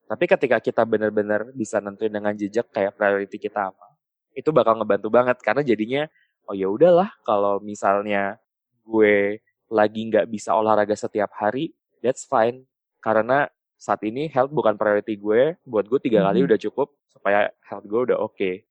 Tapi 0.09 0.25
ketika 0.27 0.57
kita 0.59 0.83
benar-benar 0.83 1.53
bisa 1.55 1.79
nentuin 1.79 2.11
dengan 2.11 2.35
jejak 2.35 2.69
kayak 2.73 2.97
priority 2.97 3.39
kita 3.39 3.71
apa, 3.71 3.87
itu 4.33 4.49
bakal 4.49 4.77
ngebantu 4.81 5.07
banget 5.13 5.37
karena 5.39 5.61
jadinya 5.61 6.03
oh 6.49 6.55
ya 6.57 6.67
udahlah 6.67 7.13
kalau 7.23 7.61
misalnya 7.63 8.41
gue 8.83 9.39
lagi 9.71 10.01
nggak 10.11 10.29
bisa 10.29 10.53
olahraga 10.53 10.93
setiap 10.93 11.31
hari 11.33 11.73
that's 12.03 12.27
fine 12.27 12.67
karena 12.99 13.49
saat 13.79 13.99
ini 14.07 14.31
health 14.31 14.51
bukan 14.55 14.79
priority 14.79 15.19
gue 15.19 15.59
buat 15.67 15.87
gue 15.87 15.99
tiga 15.99 16.23
mm 16.23 16.31
-hmm. 16.31 16.35
kali 16.39 16.47
udah 16.47 16.59
cukup 16.69 16.87
supaya 17.11 17.51
health 17.67 17.83
gue 17.83 18.01
udah 18.11 18.17
oke 18.19 18.35
okay. 18.35 18.63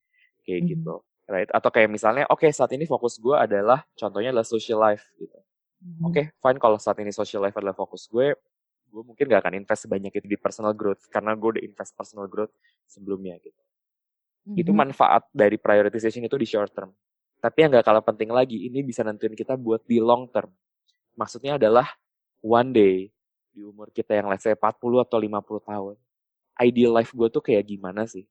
kayak 0.44 0.64
mm 0.64 0.64
-hmm. 0.64 0.72
gitu 0.72 0.94
right 1.28 1.50
atau 1.52 1.68
kayak 1.68 1.88
misalnya 1.92 2.24
oke 2.32 2.40
okay, 2.40 2.50
saat 2.52 2.72
ini 2.72 2.88
fokus 2.88 3.20
gue 3.20 3.36
adalah 3.36 3.84
contohnya 3.92 4.32
adalah 4.32 4.48
social 4.48 4.80
life 4.80 5.04
gitu 5.20 5.36
mm 5.36 5.44
-hmm. 5.84 6.02
oke 6.08 6.12
okay, 6.16 6.24
fine 6.40 6.58
kalau 6.60 6.80
saat 6.80 6.96
ini 7.04 7.12
social 7.12 7.44
life 7.44 7.56
adalah 7.56 7.76
fokus 7.76 8.08
gue 8.08 8.32
gue 8.92 9.02
mungkin 9.04 9.24
gak 9.24 9.48
akan 9.48 9.56
invest 9.56 9.88
sebanyak 9.88 10.12
itu 10.12 10.28
di 10.28 10.36
personal 10.36 10.76
growth 10.76 11.08
karena 11.08 11.32
gue 11.32 11.48
udah 11.56 11.64
invest 11.64 11.96
personal 11.96 12.28
growth 12.28 12.52
sebelumnya 12.88 13.36
gitu 13.40 13.56
mm 13.56 14.52
-hmm. 14.52 14.60
itu 14.64 14.72
manfaat 14.72 15.28
dari 15.32 15.60
prioritization 15.60 16.24
itu 16.24 16.36
di 16.40 16.48
short 16.48 16.72
term 16.72 16.92
tapi 17.42 17.66
yang 17.66 17.74
gak 17.74 17.90
kalah 17.90 18.04
penting 18.06 18.30
lagi, 18.30 18.70
ini 18.70 18.86
bisa 18.86 19.02
nentuin 19.02 19.34
kita 19.34 19.58
buat 19.58 19.82
di 19.82 19.98
long 19.98 20.30
term. 20.30 20.46
Maksudnya 21.18 21.58
adalah 21.58 21.90
one 22.38 22.70
day 22.70 23.10
di 23.50 23.66
umur 23.66 23.90
kita 23.90 24.14
yang 24.14 24.30
let's 24.30 24.46
say 24.46 24.54
40 24.54 24.78
atau 25.02 25.18
50 25.18 25.42
tahun. 25.66 25.96
Ideal 26.62 26.92
life 26.94 27.10
gue 27.10 27.28
tuh 27.34 27.42
kayak 27.42 27.66
gimana 27.66 28.06
sih? 28.06 28.22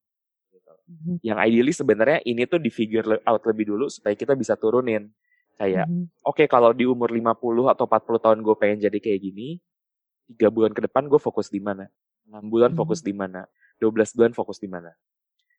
Gitu. 0.48 0.72
Mm-hmm. 0.72 1.15
Yang 1.27 1.38
ideally 1.44 1.74
sebenarnya 1.75 2.20
ini 2.24 2.48
tuh 2.48 2.63
di 2.63 2.72
figure 2.72 3.20
out 3.27 3.44
lebih 3.44 3.75
dulu 3.75 3.91
supaya 3.91 4.15
kita 4.15 4.32
bisa 4.32 4.56
turunin. 4.56 5.12
Kayak, 5.60 5.91
mm-hmm. 5.91 6.24
oke 6.24 6.39
okay, 6.39 6.48
kalau 6.48 6.72
di 6.72 6.88
umur 6.88 7.12
50 7.12 7.36
atau 7.68 7.84
40 7.91 8.24
tahun 8.24 8.38
gue 8.48 8.56
pengen 8.56 8.80
jadi 8.88 8.96
kayak 8.96 9.20
gini, 9.20 9.60
tiga 10.32 10.48
bulan 10.48 10.72
ke 10.72 10.88
depan 10.88 11.12
gue 11.12 11.20
fokus 11.20 11.51
di 11.51 11.60
mana? 11.60 11.84
6 12.32 12.48
bulan 12.48 12.72
mm-hmm. 12.72 12.80
fokus 12.80 13.03
di 13.03 13.12
mana? 13.12 13.44
12 13.84 14.15
bulan 14.15 14.32
fokus 14.32 14.58
di 14.63 14.72
mana? 14.72 14.96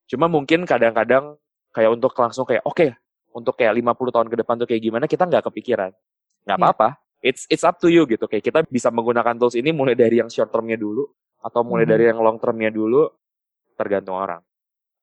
Cuma 0.08 0.24
mungkin 0.24 0.64
kadang-kadang 0.64 1.36
kayak 1.76 1.90
untuk 1.92 2.16
langsung 2.16 2.48
kayak, 2.48 2.64
oke, 2.64 2.80
okay, 2.80 2.90
untuk 3.32 3.56
kayak 3.56 3.74
50 3.80 4.14
tahun 4.14 4.28
ke 4.28 4.36
depan 4.44 4.54
tuh 4.60 4.68
kayak 4.68 4.82
gimana 4.82 5.04
kita 5.08 5.24
nggak 5.26 5.44
kepikiran 5.50 5.90
nggak 6.46 6.58
iya. 6.58 6.64
apa-apa 6.64 6.88
yeah. 6.96 7.28
it's 7.32 7.48
it's 7.48 7.64
up 7.64 7.80
to 7.80 7.88
you 7.88 8.04
gitu 8.06 8.24
kayak 8.28 8.44
kita 8.44 8.64
bisa 8.68 8.92
menggunakan 8.92 9.34
tools 9.36 9.56
ini 9.56 9.72
mulai 9.72 9.96
dari 9.96 10.20
yang 10.20 10.30
short 10.30 10.52
termnya 10.52 10.76
dulu 10.76 11.08
atau 11.42 11.60
mulai 11.66 11.84
hmm. 11.88 11.92
dari 11.92 12.04
yang 12.12 12.18
long 12.20 12.38
termnya 12.38 12.70
dulu 12.70 13.08
tergantung 13.74 14.14
orang 14.14 14.40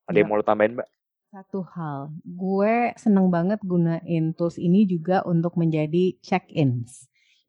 ada 0.08 0.14
yeah. 0.16 0.24
yang 0.24 0.30
mau 0.30 0.40
lo 0.40 0.46
tambahin 0.46 0.78
mbak 0.78 0.90
Satu 1.30 1.62
hal, 1.62 2.10
gue 2.26 2.90
seneng 2.98 3.30
banget 3.30 3.62
gunain 3.62 4.34
tools 4.34 4.58
ini 4.58 4.90
juga 4.90 5.22
untuk 5.30 5.62
menjadi 5.62 6.18
check-ins. 6.26 7.06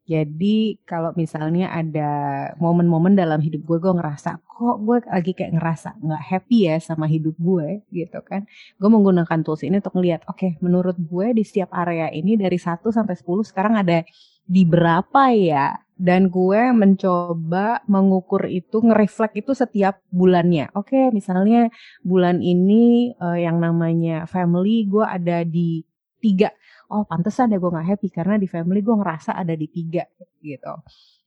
Jadi 0.09 0.81
kalau 0.81 1.13
misalnya 1.13 1.69
ada 1.69 2.09
momen-momen 2.57 3.13
dalam 3.13 3.37
hidup 3.37 3.61
gue, 3.63 3.77
gue 3.77 3.93
ngerasa 3.93 4.41
kok 4.41 4.77
gue 4.81 4.97
lagi 5.05 5.31
kayak 5.37 5.53
ngerasa 5.57 5.89
nggak 6.01 6.23
happy 6.25 6.57
ya 6.69 6.77
sama 6.81 7.05
hidup 7.05 7.37
gue 7.37 7.85
gitu 7.93 8.19
kan. 8.25 8.49
Gue 8.81 8.89
menggunakan 8.89 9.39
tools 9.45 9.61
ini 9.61 9.77
untuk 9.77 9.93
ngeliat, 9.97 10.25
oke 10.25 10.37
okay, 10.37 10.51
menurut 10.61 10.97
gue 10.97 11.37
di 11.37 11.43
setiap 11.45 11.69
area 11.73 12.09
ini 12.09 12.33
dari 12.33 12.57
1 12.57 12.81
sampai 12.81 13.13
10 13.13 13.49
sekarang 13.53 13.73
ada 13.77 14.01
di 14.45 14.63
berapa 14.65 15.21
ya? 15.37 15.77
Dan 16.01 16.33
gue 16.33 16.73
mencoba 16.73 17.85
mengukur 17.85 18.49
itu, 18.49 18.81
ngereflek 18.81 19.45
itu 19.45 19.53
setiap 19.53 20.01
bulannya. 20.09 20.73
Oke, 20.73 20.97
okay, 20.97 21.05
misalnya 21.13 21.69
bulan 22.01 22.41
ini 22.41 23.13
uh, 23.21 23.37
yang 23.37 23.61
namanya 23.61 24.25
family 24.25 24.89
gue 24.89 25.05
ada 25.05 25.45
di 25.45 25.85
tiga 26.21 26.53
oh 26.91 27.07
pantesan 27.07 27.55
ya 27.55 27.57
gue 27.57 27.71
gak 27.71 27.87
happy 27.87 28.07
karena 28.11 28.35
di 28.35 28.51
family 28.51 28.83
gue 28.83 28.95
ngerasa 28.99 29.31
ada 29.33 29.55
di 29.55 29.67
tiga 29.71 30.03
gitu. 30.43 30.73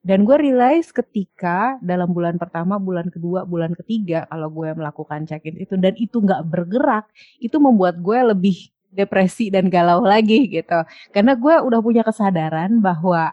Dan 0.04 0.28
gue 0.28 0.36
realize 0.36 0.92
ketika 0.92 1.80
dalam 1.80 2.12
bulan 2.12 2.36
pertama, 2.36 2.76
bulan 2.76 3.08
kedua, 3.08 3.48
bulan 3.48 3.72
ketiga 3.72 4.28
kalau 4.28 4.52
gue 4.52 4.76
melakukan 4.76 5.24
check-in 5.24 5.56
itu 5.56 5.80
dan 5.80 5.96
itu 5.96 6.20
nggak 6.20 6.44
bergerak, 6.44 7.08
itu 7.40 7.56
membuat 7.56 7.96
gue 8.04 8.36
lebih 8.36 8.68
depresi 8.92 9.48
dan 9.48 9.72
galau 9.72 10.04
lagi 10.04 10.44
gitu. 10.52 10.84
Karena 11.08 11.32
gue 11.32 11.54
udah 11.56 11.80
punya 11.80 12.04
kesadaran 12.04 12.84
bahwa 12.84 13.32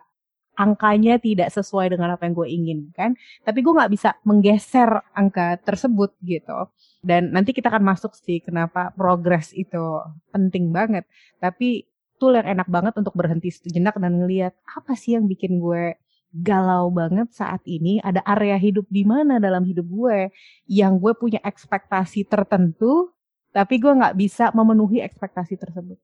angkanya 0.56 1.20
tidak 1.20 1.52
sesuai 1.52 1.92
dengan 1.92 2.16
apa 2.16 2.24
yang 2.24 2.40
gue 2.40 2.48
inginkan, 2.48 3.10
tapi 3.44 3.60
gue 3.60 3.74
nggak 3.76 3.92
bisa 3.92 4.16
menggeser 4.24 4.90
angka 5.12 5.60
tersebut 5.68 6.16
gitu. 6.24 6.72
Dan 7.04 7.36
nanti 7.36 7.52
kita 7.52 7.68
akan 7.68 7.84
masuk 7.84 8.16
sih 8.16 8.40
kenapa 8.40 8.96
progres 8.96 9.52
itu 9.52 10.00
penting 10.32 10.72
banget. 10.72 11.04
Tapi 11.42 11.91
tool 12.22 12.38
yang 12.38 12.46
enak 12.46 12.70
banget 12.70 12.94
untuk 13.02 13.18
berhenti 13.18 13.50
sejenak 13.50 13.98
dan 13.98 14.22
ngelihat 14.22 14.54
apa 14.78 14.94
sih 14.94 15.18
yang 15.18 15.26
bikin 15.26 15.58
gue 15.58 15.98
galau 16.30 16.94
banget 16.94 17.34
saat 17.34 17.60
ini 17.66 17.98
ada 18.06 18.22
area 18.24 18.56
hidup 18.62 18.86
di 18.88 19.02
mana 19.02 19.42
dalam 19.42 19.66
hidup 19.66 19.90
gue 19.90 20.30
yang 20.70 21.02
gue 21.02 21.18
punya 21.18 21.42
ekspektasi 21.42 22.30
tertentu 22.30 23.10
tapi 23.52 23.82
gue 23.82 23.92
nggak 23.92 24.16
bisa 24.16 24.54
memenuhi 24.56 25.04
ekspektasi 25.04 25.60
tersebut. 25.60 26.00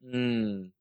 Hmm, 0.00 0.72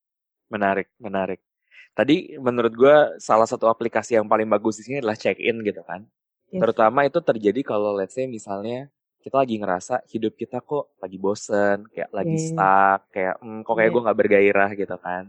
menarik, 0.48 0.88
menarik. 1.01 1.43
Tadi 1.91 2.39
menurut 2.39 2.72
gue 2.72 2.96
salah 3.19 3.50
satu 3.50 3.67
aplikasi 3.67 4.15
yang 4.15 4.29
paling 4.29 4.48
bagus 4.48 4.79
di 4.79 4.88
sini 4.88 4.98
adalah 5.03 5.19
check-in 5.19 5.60
gitu 5.67 5.84
kan. 5.84 6.07
Yes. 6.48 6.63
Terutama 6.63 7.03
itu 7.03 7.19
terjadi 7.19 7.60
kalau 7.65 7.91
let's 7.91 8.15
say 8.15 8.24
misalnya 8.24 8.88
kita 9.27 9.43
lagi 9.43 9.60
ngerasa 9.60 10.07
hidup 10.07 10.39
kita 10.39 10.63
kok 10.63 10.96
lagi 11.03 11.19
bosen, 11.19 11.84
kayak 11.91 12.15
lagi 12.15 12.39
yeah. 12.39 12.48
stuck, 12.48 13.00
kayak 13.12 13.36
mm, 13.43 13.60
kok 13.67 13.75
kayak 13.75 13.84
yeah. 13.84 13.91
gue 13.91 14.05
nggak 14.07 14.19
bergairah 14.24 14.69
gitu 14.79 14.96
kan. 15.03 15.24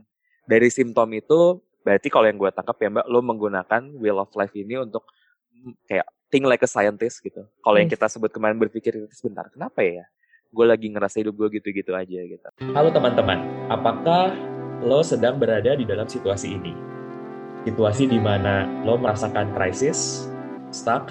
Dari 0.46 0.68
simptom 0.70 1.10
itu 1.18 1.58
berarti 1.82 2.06
kalau 2.06 2.30
yang 2.30 2.38
gue 2.38 2.50
tangkap 2.54 2.78
ya 2.78 2.88
mbak, 2.94 3.06
lo 3.10 3.18
menggunakan 3.26 3.82
wheel 3.98 4.22
of 4.22 4.30
life 4.38 4.54
ini 4.54 4.78
untuk 4.78 5.02
mm, 5.50 5.74
kayak 5.90 6.06
think 6.30 6.46
like 6.46 6.62
a 6.62 6.70
scientist 6.70 7.18
gitu. 7.26 7.42
Kalau 7.58 7.74
yes. 7.74 7.82
yang 7.82 7.90
kita 7.90 8.06
sebut 8.06 8.30
kemarin 8.30 8.54
berpikir 8.62 8.94
sebentar, 9.10 9.50
kenapa 9.50 9.82
ya? 9.82 10.06
Gue 10.54 10.70
lagi 10.70 10.86
ngerasa 10.94 11.18
hidup 11.18 11.34
gue 11.34 11.58
gitu-gitu 11.58 11.90
aja 11.90 12.20
gitu. 12.22 12.48
Halo 12.70 12.94
teman-teman, 12.94 13.66
apakah 13.66 14.30
lo 14.86 15.02
sedang 15.02 15.42
berada 15.42 15.74
di 15.74 15.82
dalam 15.82 16.06
situasi 16.06 16.54
ini? 16.54 16.70
Situasi 17.66 18.06
di 18.06 18.22
mana 18.22 18.62
lo 18.86 18.94
merasakan 18.94 19.50
krisis, 19.58 20.30
stuck, 20.70 21.10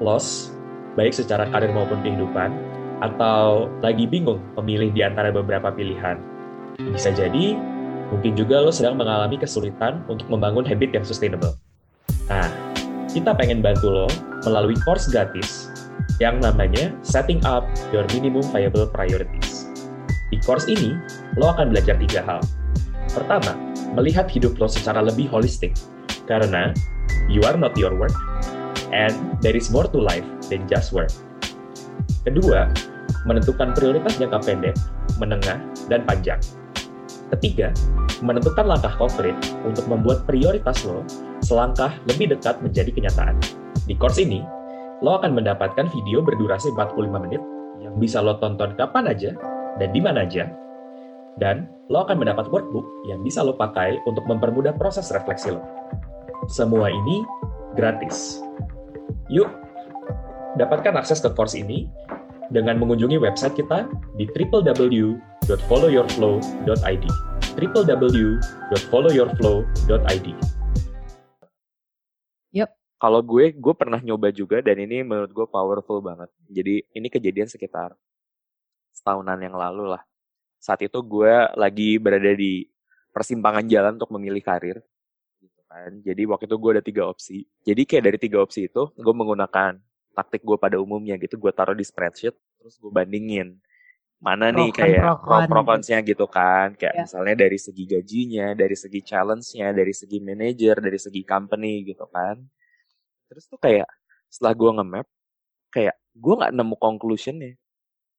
loss, 0.00 0.55
baik 0.96 1.12
secara 1.12 1.46
karir 1.52 1.70
maupun 1.70 2.00
kehidupan, 2.00 2.50
atau 3.04 3.68
lagi 3.84 4.08
bingung 4.08 4.40
memilih 4.56 4.88
di 4.90 5.04
antara 5.04 5.28
beberapa 5.28 5.68
pilihan. 5.68 6.16
Bisa 6.80 7.12
jadi, 7.12 7.56
mungkin 8.08 8.32
juga 8.32 8.64
lo 8.64 8.72
sedang 8.72 8.96
mengalami 8.96 9.36
kesulitan 9.36 10.00
untuk 10.08 10.28
membangun 10.32 10.64
habit 10.64 10.96
yang 10.96 11.04
sustainable. 11.04 11.56
Nah, 12.32 12.48
kita 13.12 13.36
pengen 13.36 13.60
bantu 13.60 13.88
lo 13.92 14.08
melalui 14.48 14.76
course 14.84 15.08
gratis 15.12 15.68
yang 16.16 16.40
namanya 16.40 16.92
Setting 17.04 17.44
Up 17.44 17.68
Your 17.92 18.08
Minimum 18.16 18.44
Viable 18.52 18.88
Priorities. 18.88 19.68
Di 20.32 20.40
course 20.42 20.66
ini, 20.66 20.96
lo 21.36 21.52
akan 21.52 21.70
belajar 21.70 22.00
tiga 22.00 22.24
hal. 22.24 22.40
Pertama, 23.12 23.52
melihat 23.96 24.28
hidup 24.28 24.56
lo 24.56 24.68
secara 24.68 25.00
lebih 25.04 25.28
holistik, 25.28 25.76
karena 26.28 26.72
you 27.28 27.44
are 27.44 27.56
not 27.56 27.76
your 27.76 27.92
work, 27.96 28.16
and 28.92 29.12
there 29.40 29.56
is 29.56 29.68
more 29.72 29.88
to 29.88 30.00
life 30.00 30.26
than 30.48 30.64
just 30.70 30.94
work. 30.94 31.10
Kedua, 32.26 32.66
menentukan 33.26 33.74
prioritas 33.74 34.18
jangka 34.18 34.42
pendek, 34.42 34.74
menengah, 35.18 35.58
dan 35.86 36.02
panjang. 36.06 36.38
Ketiga, 37.34 37.74
menentukan 38.22 38.66
langkah 38.66 38.94
konkret 38.94 39.34
untuk 39.66 39.86
membuat 39.90 40.22
prioritas 40.24 40.86
lo 40.86 41.02
selangkah 41.42 41.94
lebih 42.10 42.34
dekat 42.34 42.58
menjadi 42.62 42.90
kenyataan. 42.90 43.38
Di 43.86 43.94
course 43.98 44.22
ini, 44.22 44.42
lo 45.02 45.18
akan 45.18 45.34
mendapatkan 45.34 45.86
video 45.90 46.22
berdurasi 46.22 46.74
45 46.74 47.24
menit 47.26 47.42
yang 47.82 47.94
bisa 47.98 48.22
lo 48.22 48.38
tonton 48.42 48.74
kapan 48.74 49.10
aja 49.10 49.30
dan 49.78 49.88
di 49.94 50.00
mana 50.02 50.26
aja. 50.26 50.50
Dan 51.36 51.68
lo 51.92 52.02
akan 52.02 52.18
mendapat 52.18 52.48
workbook 52.48 52.86
yang 53.06 53.20
bisa 53.20 53.44
lo 53.44 53.54
pakai 53.54 54.00
untuk 54.08 54.24
mempermudah 54.26 54.74
proses 54.74 55.12
refleksi 55.12 55.54
lo. 55.54 55.62
Semua 56.50 56.88
ini 56.88 57.22
gratis. 57.76 58.40
Yuk, 59.28 59.50
dapatkan 60.56 60.96
akses 60.96 61.20
ke 61.20 61.28
course 61.36 61.52
ini 61.52 61.84
dengan 62.48 62.80
mengunjungi 62.80 63.20
website 63.20 63.60
kita 63.60 63.84
di 64.16 64.24
www.followyourflow.id 64.24 67.04
www.followyourflow.id 67.56 70.28
Yep. 72.56 72.72
Kalau 72.96 73.20
gue, 73.20 73.52
gue 73.52 73.74
pernah 73.76 74.00
nyoba 74.00 74.32
juga 74.32 74.64
dan 74.64 74.80
ini 74.80 75.04
menurut 75.04 75.28
gue 75.28 75.44
powerful 75.44 76.00
banget. 76.00 76.32
Jadi 76.48 76.88
ini 76.96 77.12
kejadian 77.12 77.52
sekitar 77.52 77.92
setahunan 78.96 79.36
yang 79.36 79.52
lalu 79.52 79.92
lah. 79.92 80.00
Saat 80.56 80.88
itu 80.88 81.04
gue 81.04 81.52
lagi 81.52 82.00
berada 82.00 82.32
di 82.32 82.64
persimpangan 83.12 83.68
jalan 83.68 84.00
untuk 84.00 84.08
memilih 84.16 84.40
karir 84.40 84.80
kan. 85.76 85.92
Jadi 86.00 86.22
waktu 86.24 86.44
itu 86.48 86.56
gue 86.56 86.70
ada 86.72 86.84
tiga 86.84 87.02
opsi. 87.04 87.44
Jadi 87.66 87.82
kayak 87.84 88.04
dari 88.08 88.16
tiga 88.16 88.40
opsi 88.40 88.72
itu 88.72 88.88
gue 88.96 89.14
menggunakan 89.14 89.76
taktik 90.16 90.40
gue 90.40 90.56
pada 90.56 90.80
umumnya 90.80 91.20
gitu. 91.20 91.36
Gue 91.36 91.52
taruh 91.52 91.76
di 91.76 91.84
spreadsheet 91.84 92.32
terus 92.56 92.80
gue 92.80 92.90
bandingin 92.90 93.60
mana 94.16 94.48
nih 94.48 94.72
kayak 94.72 95.20
pro 95.20 95.44
pro 95.44 95.60
consnya 95.60 96.00
gitu 96.00 96.24
kan 96.24 96.72
kayak 96.72 96.94
yeah. 96.96 97.04
misalnya 97.04 97.34
dari 97.36 97.58
segi 97.60 97.84
gajinya 97.84 98.56
dari 98.56 98.72
segi 98.72 99.04
challenge-nya 99.04 99.76
dari 99.76 99.92
segi 99.92 100.18
manager 100.24 100.80
dari 100.80 100.96
segi 100.96 101.20
company 101.20 101.84
gitu 101.84 102.08
kan 102.08 102.40
terus 103.28 103.44
tuh 103.44 103.60
kayak 103.60 103.84
setelah 104.32 104.56
gue 104.56 104.70
nge-map 104.80 105.06
kayak 105.68 105.94
gue 106.16 106.34
nggak 106.42 106.52
nemu 106.56 106.76
conclusionnya 106.80 107.60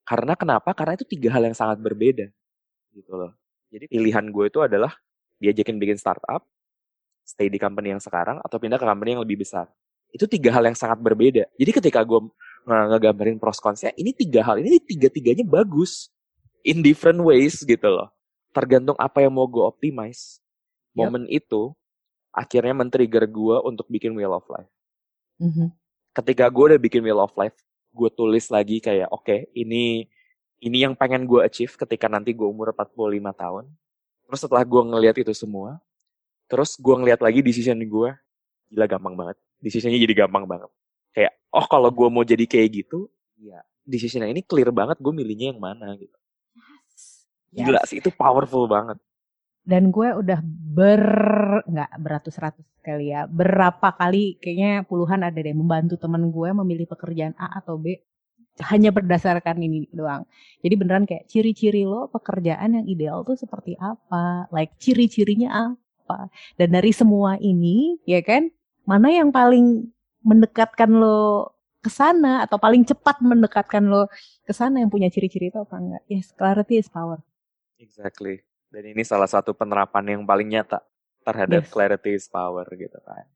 karena 0.05 0.37
kenapa 0.37 0.69
karena 0.77 0.93
itu 1.01 1.05
tiga 1.09 1.33
hal 1.33 1.49
yang 1.49 1.57
sangat 1.57 1.81
berbeda 1.81 2.29
gitu 2.93 3.11
loh 3.17 3.33
jadi 3.73 3.89
pilihan 3.89 4.25
gue 4.29 4.45
itu 4.47 4.59
adalah 4.61 4.93
diajakin 5.41 5.81
bikin 5.81 5.97
startup 5.97 6.45
stay 7.27 7.51
di 7.51 7.59
company 7.59 7.91
yang 7.91 7.99
sekarang 7.99 8.39
atau 8.39 8.55
pindah 8.55 8.79
ke 8.79 8.87
company 8.87 9.19
yang 9.19 9.23
lebih 9.27 9.43
besar. 9.43 9.67
Itu 10.11 10.25
tiga 10.25 10.53
hal 10.55 10.63
yang 10.65 10.77
sangat 10.77 10.99
berbeda. 10.99 11.47
Jadi 11.55 11.71
ketika 11.71 12.01
gue 12.03 12.29
ngegambarin 12.67 13.39
pros 13.39 13.59
consnya, 13.59 13.91
ini 13.95 14.11
tiga 14.11 14.43
hal, 14.43 14.59
ini 14.59 14.79
tiga-tiganya 14.81 15.43
bagus. 15.47 16.11
In 16.67 16.83
different 16.83 17.23
ways 17.23 17.63
gitu 17.63 17.87
loh. 17.87 18.11
Tergantung 18.51 18.97
apa 18.99 19.23
yang 19.23 19.31
mau 19.31 19.47
gue 19.47 19.63
optimize. 19.63 20.43
Momen 20.91 21.29
yep. 21.29 21.45
itu 21.45 21.71
akhirnya 22.33 22.73
men-trigger 22.75 23.23
gue 23.29 23.55
untuk 23.63 23.87
bikin 23.87 24.11
Wheel 24.17 24.33
of 24.33 24.43
Life. 24.51 24.71
Mm-hmm. 25.39 25.67
Ketika 26.11 26.49
gue 26.49 26.63
udah 26.73 26.81
bikin 26.81 27.05
Wheel 27.05 27.21
of 27.21 27.31
Life, 27.37 27.55
gue 27.93 28.09
tulis 28.11 28.49
lagi 28.49 28.81
kayak, 28.81 29.13
oke, 29.13 29.23
okay, 29.23 29.47
ini 29.53 30.09
ini 30.57 30.77
yang 30.81 30.97
pengen 30.97 31.29
gue 31.29 31.45
achieve 31.45 31.71
ketika 31.77 32.09
nanti 32.09 32.33
gue 32.33 32.49
umur 32.49 32.73
45 32.73 32.97
tahun. 33.37 33.65
Terus 34.27 34.39
setelah 34.41 34.65
gue 34.65 34.81
ngeliat 34.89 35.15
itu 35.21 35.31
semua, 35.37 35.77
Terus 36.47 36.79
gue 36.79 36.95
ngeliat 36.95 37.19
lagi 37.19 37.43
decision 37.43 37.75
gue, 37.75 38.09
gila 38.71 38.85
gampang 38.87 39.15
banget. 39.15 39.37
Decisionnya 39.59 39.99
jadi 39.99 40.27
gampang 40.27 40.45
banget. 40.45 40.69
Kayak, 41.15 41.33
oh 41.53 41.65
kalau 41.65 41.89
gue 41.89 42.07
mau 42.11 42.21
jadi 42.21 42.45
kayak 42.45 42.67
gitu, 42.83 43.09
ya 43.41 43.61
decisionnya 43.87 44.29
ini 44.29 44.43
clear 44.43 44.69
banget 44.75 44.99
gue 44.99 45.13
milihnya 45.15 45.55
yang 45.55 45.61
mana 45.63 45.95
gitu. 45.95 46.17
Gila 47.55 47.79
yes. 47.81 47.89
sih, 47.89 47.97
itu 48.03 48.11
powerful 48.11 48.67
banget. 48.67 48.99
Dan 49.67 49.91
gue 49.91 50.07
udah 50.15 50.39
ber, 50.47 51.03
nggak 51.67 51.91
beratus-ratus 51.99 52.63
kali 52.83 53.11
ya, 53.11 53.27
berapa 53.27 53.91
kali 53.95 54.39
kayaknya 54.39 54.87
puluhan 54.87 55.27
ada 55.27 55.35
deh 55.35 55.51
membantu 55.51 55.99
temen 55.99 56.31
gue 56.31 56.49
memilih 56.63 56.87
pekerjaan 56.87 57.35
A 57.35 57.59
atau 57.59 57.75
B 57.75 57.99
hanya 58.71 58.89
berdasarkan 58.89 59.59
ini 59.61 59.85
doang. 59.93 60.25
Jadi 60.63 60.73
beneran 60.79 61.05
kayak 61.05 61.29
ciri-ciri 61.29 61.85
lo 61.85 62.09
pekerjaan 62.09 62.79
yang 62.79 62.85
ideal 62.89 63.21
tuh 63.21 63.37
seperti 63.37 63.77
apa? 63.77 64.49
Like 64.49 64.79
ciri-cirinya 64.81 65.49
apa. 65.53 66.31
Dan 66.55 66.73
dari 66.73 66.89
semua 66.95 67.37
ini, 67.37 67.99
ya 68.07 68.23
kan, 68.23 68.49
mana 68.87 69.11
yang 69.11 69.29
paling 69.35 69.91
mendekatkan 70.23 70.87
lo 70.87 71.51
ke 71.83 71.91
sana 71.91 72.47
atau 72.47 72.55
paling 72.57 72.87
cepat 72.87 73.19
mendekatkan 73.19 73.83
lo 73.83 74.07
ke 74.47 74.53
sana 74.55 74.79
yang 74.79 74.89
punya 74.89 75.11
ciri-ciri 75.11 75.51
itu 75.51 75.59
apa 75.59 75.75
enggak? 75.75 76.03
Yes, 76.07 76.31
clarity 76.31 76.79
is 76.79 76.87
power. 76.87 77.19
Exactly. 77.77 78.41
Dan 78.71 78.95
ini 78.95 79.03
salah 79.03 79.29
satu 79.29 79.51
penerapan 79.51 80.17
yang 80.17 80.21
paling 80.23 80.47
nyata 80.47 80.83
terhadap 81.23 81.67
yes. 81.67 81.71
clarity 81.71 82.11
is 82.15 82.25
power 82.31 82.63
gitu 82.71 82.99
kan. 83.03 83.27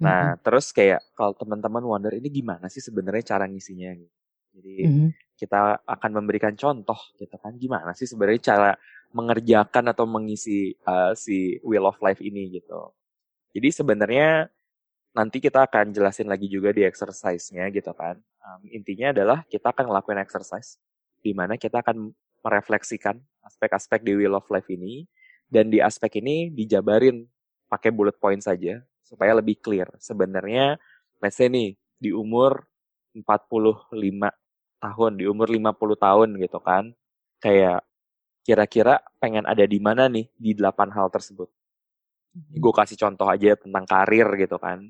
Nah, 0.00 0.34
mm-hmm. 0.36 0.40
terus 0.44 0.72
kayak 0.72 1.00
kalau 1.16 1.32
teman-teman 1.36 1.84
wonder 1.84 2.12
ini 2.12 2.28
gimana 2.28 2.68
sih 2.68 2.80
sebenarnya 2.80 3.36
cara 3.36 3.44
ngisinya 3.48 3.90
gitu. 3.96 4.16
Jadi 4.52 4.74
mm-hmm. 4.84 5.08
kita 5.40 5.80
akan 5.88 6.10
memberikan 6.20 6.52
contoh 6.52 6.98
gitu 7.16 7.36
kan 7.40 7.56
gimana 7.56 7.96
sih 7.96 8.04
sebenarnya 8.04 8.52
cara 8.52 8.70
mengerjakan 9.16 9.92
atau 9.92 10.04
mengisi 10.04 10.76
uh, 10.84 11.16
si 11.16 11.56
wheel 11.64 11.88
of 11.88 11.96
life 12.04 12.20
ini 12.20 12.52
gitu. 12.52 12.92
Jadi 13.52 13.68
sebenarnya 13.72 14.48
nanti 15.12 15.38
kita 15.44 15.68
akan 15.68 15.92
jelasin 15.92 16.28
lagi 16.28 16.48
juga 16.48 16.72
di 16.72 16.84
exercise-nya 16.88 17.68
gitu 17.72 17.92
kan. 17.92 18.16
Um, 18.42 18.60
intinya 18.72 19.12
adalah 19.12 19.44
kita 19.46 19.70
akan 19.70 19.92
ngelakuin 19.92 20.20
exercise 20.20 20.80
di 21.20 21.36
mana 21.36 21.60
kita 21.60 21.84
akan 21.84 22.10
merefleksikan 22.42 23.20
aspek-aspek 23.46 24.02
di 24.02 24.18
wheel 24.18 24.34
of 24.34 24.48
life 24.50 24.66
ini 24.66 25.06
dan 25.46 25.68
di 25.70 25.78
aspek 25.78 26.18
ini 26.18 26.50
dijabarin 26.50 27.22
pakai 27.68 27.92
bullet 27.92 28.16
point 28.18 28.40
saja 28.40 28.80
supaya 29.04 29.36
lebih 29.36 29.60
clear. 29.60 29.86
Sebenarnya 30.00 30.80
let's 31.20 31.36
say 31.38 31.52
nih 31.52 31.76
di 32.00 32.10
umur 32.10 32.64
45 33.12 33.92
tahun, 34.80 35.12
di 35.20 35.24
umur 35.28 35.48
50 35.52 35.76
tahun 36.00 36.28
gitu 36.40 36.58
kan. 36.64 36.90
Kayak 37.38 37.84
kira-kira 38.42 39.04
pengen 39.22 39.46
ada 39.46 39.62
di 39.62 39.78
mana 39.78 40.08
nih 40.10 40.26
di 40.34 40.56
delapan 40.56 40.90
hal 40.90 41.12
tersebut. 41.12 41.46
Hmm. 42.32 42.58
Gue 42.58 42.72
kasih 42.74 42.96
contoh 42.96 43.28
aja 43.28 43.54
tentang 43.54 43.84
karir 43.84 44.26
gitu 44.40 44.56
kan. 44.56 44.88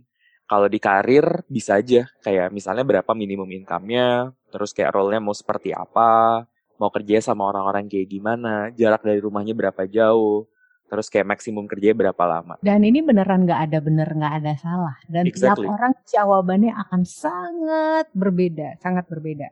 Kalau 0.52 0.68
di 0.68 0.76
karir 0.76 1.24
bisa 1.48 1.80
aja 1.80 2.04
kayak 2.20 2.52
misalnya 2.52 2.84
berapa 2.84 3.08
minimum 3.16 3.48
income-nya, 3.48 4.36
terus 4.52 4.76
kayak 4.76 4.92
role-nya 4.92 5.24
mau 5.24 5.32
seperti 5.32 5.72
apa, 5.72 6.44
mau 6.76 6.92
kerja 6.92 7.24
sama 7.24 7.48
orang-orang 7.48 7.88
kayak 7.88 8.12
gimana, 8.12 8.68
jarak 8.76 9.00
dari 9.00 9.16
rumahnya 9.16 9.56
berapa 9.56 9.88
jauh, 9.88 10.44
terus 10.92 11.08
kayak 11.08 11.32
maksimum 11.32 11.64
kerja 11.64 11.96
berapa 11.96 12.20
lama. 12.28 12.60
Dan 12.60 12.84
ini 12.84 13.00
beneran 13.00 13.48
nggak 13.48 13.60
ada 13.72 13.78
bener 13.80 14.12
nggak 14.12 14.34
ada 14.44 14.52
salah. 14.60 14.96
Dan 15.08 15.24
exactly. 15.24 15.64
tiap 15.64 15.72
orang 15.72 15.92
jawabannya 16.04 16.72
akan 16.76 17.00
sangat 17.08 18.12
berbeda, 18.12 18.76
sangat 18.84 19.08
berbeda 19.08 19.48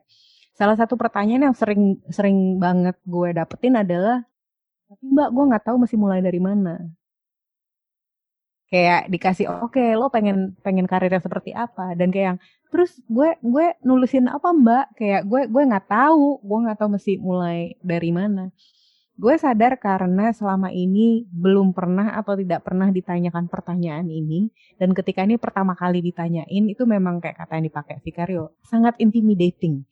salah 0.61 0.76
satu 0.76 0.92
pertanyaan 1.00 1.49
yang 1.49 1.57
sering 1.57 1.97
sering 2.12 2.61
banget 2.61 2.92
gue 3.09 3.33
dapetin 3.33 3.80
adalah 3.80 4.21
tapi 4.92 5.09
mbak 5.09 5.33
gue 5.33 5.45
nggak 5.49 5.64
tahu 5.64 5.76
mesti 5.80 5.97
mulai 5.97 6.21
dari 6.21 6.37
mana 6.37 6.76
kayak 8.71 9.11
dikasih 9.11 9.50
oke 9.50 9.75
okay, 9.75 9.99
lo 9.99 10.09
pengen 10.09 10.55
pengen 10.62 10.87
karirnya 10.87 11.19
seperti 11.21 11.50
apa? 11.50 11.93
Dan 11.99 12.15
kayak 12.15 12.27
yang 12.35 12.39
terus 12.71 13.03
gue 13.11 13.35
gue 13.43 13.67
nulisin 13.83 14.31
apa 14.31 14.55
mbak? 14.55 14.95
Kayak 14.95 15.27
gue 15.27 15.50
gue 15.50 15.62
nggak 15.67 15.87
tahu 15.91 16.39
gue 16.41 16.59
nggak 16.65 16.79
tahu 16.79 16.89
mesti 16.95 17.12
mulai 17.19 17.75
dari 17.83 18.11
mana. 18.15 18.55
Gue 19.21 19.37
sadar 19.37 19.77
karena 19.77 20.33
selama 20.33 20.73
ini 20.73 21.29
belum 21.29 21.77
pernah 21.77 22.17
atau 22.17 22.41
tidak 22.41 22.65
pernah 22.65 22.89
ditanyakan 22.89 23.53
pertanyaan 23.53 24.09
ini. 24.09 24.49
Dan 24.81 24.97
ketika 24.97 25.27
ini 25.29 25.37
pertama 25.37 25.77
kali 25.77 26.00
ditanyain 26.00 26.65
itu 26.73 26.83
memang 26.89 27.21
kayak 27.21 27.37
kata 27.37 27.61
yang 27.61 27.67
dipakai 27.69 28.00
Vicario 28.00 28.57
sangat 28.65 28.97
intimidating 28.97 29.85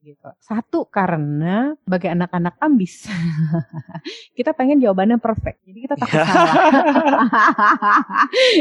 gitu. 0.00 0.28
Satu 0.40 0.88
karena 0.88 1.76
bagi 1.84 2.08
anak-anak 2.08 2.56
ambis 2.56 3.04
kita 4.38 4.56
pengen 4.56 4.80
jawabannya 4.80 5.20
perfect. 5.20 5.60
Jadi 5.68 5.78
kita 5.84 5.94
takut 6.00 6.20
salah. 6.24 6.54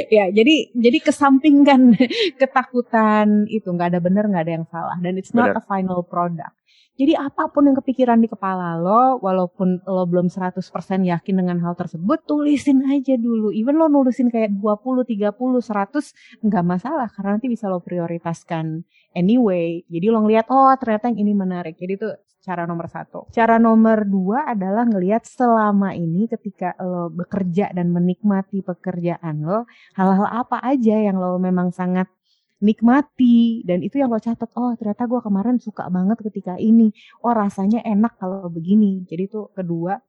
ya, 0.15 0.27
jadi 0.35 0.55
jadi 0.75 0.97
kesampingkan 0.99 1.95
ketakutan 2.41 3.47
itu 3.47 3.71
nggak 3.71 3.95
ada 3.95 3.99
benar 4.03 4.27
nggak 4.27 4.43
ada 4.43 4.53
yang 4.59 4.67
salah 4.67 4.99
dan 4.99 5.15
it's 5.15 5.31
not 5.31 5.55
Bener. 5.55 5.59
a 5.59 5.63
final 5.63 6.03
product. 6.03 6.58
Jadi 6.99 7.15
apa 7.15 7.47
pun 7.47 7.63
yang 7.63 7.79
kepikiran 7.79 8.19
di 8.19 8.27
kepala 8.27 8.75
lo, 8.75 9.23
walaupun 9.23 9.87
lo 9.87 10.03
belum 10.03 10.27
100% 10.27 10.59
yakin 11.07 11.35
dengan 11.39 11.63
hal 11.63 11.79
tersebut, 11.79 12.27
tulisin 12.27 12.83
aja 12.91 13.15
dulu. 13.15 13.55
Even 13.55 13.79
lo 13.79 13.87
nulisin 13.87 14.27
kayak 14.27 14.51
20, 14.59 15.07
30, 15.07 15.63
100, 15.63 16.43
nggak 16.43 16.65
masalah. 16.67 17.07
Karena 17.07 17.39
nanti 17.39 17.47
bisa 17.47 17.71
lo 17.71 17.79
prioritaskan 17.79 18.83
anyway. 19.15 19.79
Jadi 19.87 20.05
lo 20.11 20.19
ngeliat, 20.27 20.51
oh 20.51 20.75
ternyata 20.75 21.07
yang 21.07 21.23
ini 21.23 21.31
menarik. 21.31 21.79
Jadi 21.79 21.93
itu 21.95 22.09
cara 22.43 22.67
nomor 22.67 22.91
satu. 22.91 23.31
Cara 23.31 23.55
nomor 23.55 24.03
dua 24.03 24.51
adalah 24.51 24.83
ngelihat 24.83 25.23
selama 25.23 25.95
ini 25.95 26.27
ketika 26.27 26.75
lo 26.83 27.07
bekerja 27.07 27.71
dan 27.71 27.95
menikmati 27.95 28.59
pekerjaan 28.59 29.39
lo, 29.39 29.63
hal-hal 29.95 30.27
apa 30.27 30.59
aja 30.67 30.99
yang 30.99 31.15
lo 31.15 31.39
memang 31.39 31.71
sangat 31.71 32.11
nikmati. 32.59 33.63
Dan 33.65 33.83
itu 33.83 33.99
yang 33.99 34.11
lo 34.11 34.19
catat 34.19 34.51
oh 34.55 34.75
ternyata 34.75 35.07
gue 35.07 35.19
kemarin 35.23 35.57
suka 35.59 35.87
banget 35.91 36.19
ketika 36.31 36.55
ini. 36.59 36.91
Oh 37.23 37.33
rasanya 37.35 37.83
enak 37.83 38.19
kalau 38.19 38.47
begini. 38.51 39.03
Jadi 39.07 39.23
itu 39.27 39.49
kedua. 39.55 39.99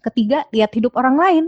Ketiga 0.00 0.46
lihat 0.54 0.70
hidup 0.74 0.94
orang 0.96 1.16
lain. 1.18 1.44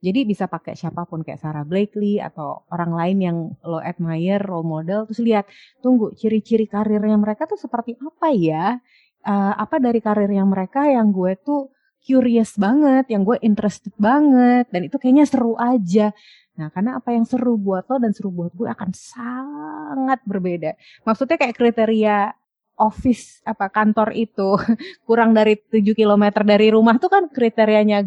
Jadi 0.00 0.24
bisa 0.24 0.48
pakai 0.48 0.72
siapa 0.72 1.04
pun 1.04 1.20
kayak 1.20 1.44
Sarah 1.44 1.64
Blakely 1.68 2.16
atau 2.16 2.64
orang 2.72 2.92
lain 2.96 3.18
yang 3.20 3.36
lo 3.68 3.84
admire 3.84 4.40
role 4.40 4.64
model. 4.64 5.04
Terus 5.04 5.20
lihat 5.20 5.44
tunggu 5.84 6.16
ciri-ciri 6.16 6.64
karirnya 6.64 7.20
mereka 7.20 7.44
tuh 7.44 7.60
seperti 7.60 8.00
apa 8.00 8.32
ya? 8.32 8.80
Uh, 9.20 9.52
apa 9.60 9.76
dari 9.76 10.00
karirnya 10.00 10.48
mereka 10.48 10.88
yang 10.88 11.12
gue 11.12 11.36
tuh 11.44 11.68
curious 12.00 12.56
banget, 12.56 13.08
yang 13.12 13.22
gue 13.22 13.36
interested 13.44 13.92
banget, 14.00 14.66
dan 14.72 14.80
itu 14.88 14.96
kayaknya 14.96 15.28
seru 15.28 15.54
aja. 15.60 16.12
Nah, 16.56 16.68
karena 16.68 17.00
apa 17.00 17.16
yang 17.16 17.24
seru 17.24 17.56
buat 17.56 17.88
lo 17.88 17.96
dan 17.96 18.12
seru 18.12 18.28
buat 18.28 18.52
gue 18.52 18.68
akan 18.68 18.90
sangat 18.92 20.20
berbeda. 20.28 20.76
Maksudnya 21.08 21.36
kayak 21.40 21.56
kriteria 21.56 22.36
office 22.80 23.44
apa 23.44 23.68
kantor 23.68 24.16
itu 24.16 24.56
kurang 25.06 25.36
dari 25.36 25.60
7 25.60 25.84
km 25.92 26.24
dari 26.40 26.72
rumah 26.72 26.96
tuh 26.96 27.12
kan 27.12 27.28
kriterianya 27.28 28.00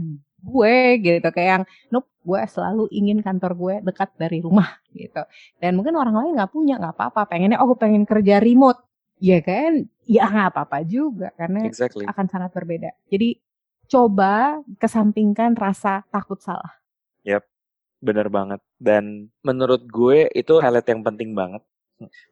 gue 0.44 0.78
gitu 1.00 1.30
kayak 1.30 1.50
yang 1.62 1.64
nope 1.94 2.10
gue 2.26 2.42
selalu 2.50 2.90
ingin 2.92 3.24
kantor 3.24 3.54
gue 3.56 3.76
dekat 3.86 4.12
dari 4.20 4.44
rumah 4.44 4.82
gitu 4.92 5.24
dan 5.62 5.78
mungkin 5.78 5.96
orang 5.96 6.18
lain 6.18 6.32
nggak 6.36 6.52
punya 6.52 6.76
nggak 6.82 7.00
apa-apa 7.00 7.32
pengennya 7.32 7.62
oh 7.64 7.72
gue 7.72 7.80
pengen 7.80 8.04
kerja 8.04 8.44
remote 8.44 8.84
ya 9.24 9.40
kan 9.40 9.88
ya 10.04 10.28
nggak 10.28 10.52
apa-apa 10.52 10.84
juga 10.84 11.32
karena 11.40 11.64
exactly. 11.64 12.04
akan 12.04 12.26
sangat 12.28 12.52
berbeda 12.52 12.92
jadi 13.08 13.40
coba 13.90 14.62
kesampingkan 14.80 15.56
rasa 15.56 16.04
takut 16.12 16.40
salah 16.40 16.80
yep 17.24 17.44
Bener 18.04 18.28
banget. 18.28 18.60
Dan 18.76 19.32
menurut 19.48 19.88
gue 19.88 20.28
itu 20.36 20.60
highlight 20.60 20.92
yang 20.92 21.02
penting 21.08 21.32
banget 21.32 21.64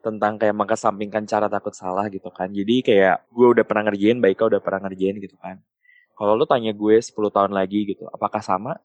tentang 0.03 0.35
kayak 0.35 0.51
mengesampingkan 0.51 1.23
cara 1.23 1.47
takut 1.47 1.71
salah 1.71 2.11
gitu 2.11 2.27
kan. 2.27 2.51
Jadi 2.51 2.83
kayak 2.83 3.31
gue 3.31 3.47
udah 3.55 3.63
pernah 3.63 3.87
ngerjain, 3.87 4.19
Baika 4.19 4.51
udah 4.51 4.59
pernah 4.59 4.91
ngerjain 4.91 5.15
gitu 5.23 5.39
kan. 5.39 5.63
Kalau 6.11 6.35
lo 6.35 6.43
tanya 6.43 6.75
gue 6.75 6.99
10 6.99 7.15
tahun 7.31 7.55
lagi 7.55 7.87
gitu, 7.87 8.03
apakah 8.11 8.43
sama? 8.43 8.75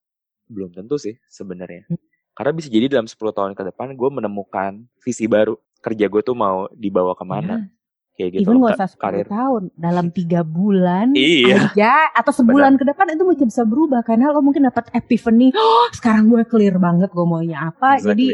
Belum 0.47 0.71
tentu 0.71 0.95
sih 0.95 1.19
sebenarnya. 1.27 1.91
Hmm. 1.91 1.99
Karena 2.39 2.53
bisa 2.55 2.71
jadi 2.71 2.87
dalam 2.87 3.11
10 3.11 3.19
tahun 3.19 3.53
ke 3.59 3.63
depan 3.75 3.99
gue 3.99 4.11
menemukan 4.23 4.87
visi 5.03 5.27
baru. 5.27 5.59
Kerja 5.83 6.07
gue 6.07 6.23
tuh 6.23 6.39
mau 6.39 6.71
dibawa 6.71 7.19
ke 7.19 7.27
mana. 7.27 7.67
Ya 7.67 7.76
kayak 8.17 8.31
gitu. 8.41 8.49
Even 8.49 8.65
gak 8.65 8.81
usah 8.81 8.89
10 8.89 8.99
karir. 8.99 9.27
tahun, 9.29 9.63
dalam 9.77 10.07
tiga 10.09 10.41
bulan 10.43 11.13
iya. 11.13 11.69
aja 11.69 12.11
atau 12.17 12.33
sebulan 12.33 12.75
Benar. 12.75 12.81
ke 12.81 12.85
depan 12.91 13.07
itu 13.13 13.23
mungkin 13.29 13.47
bisa 13.53 13.63
berubah 13.69 14.01
karena 14.03 14.33
lo 14.33 14.41
mungkin 14.41 14.65
dapat 14.67 14.89
epiphany, 14.97 15.53
oh, 15.53 15.87
sekarang 15.93 16.33
gue 16.33 16.43
clear 16.49 16.81
banget 16.81 17.13
gue 17.13 17.27
maunya 17.29 17.69
apa, 17.69 18.01
exactly. 18.01 18.11
jadi 18.11 18.27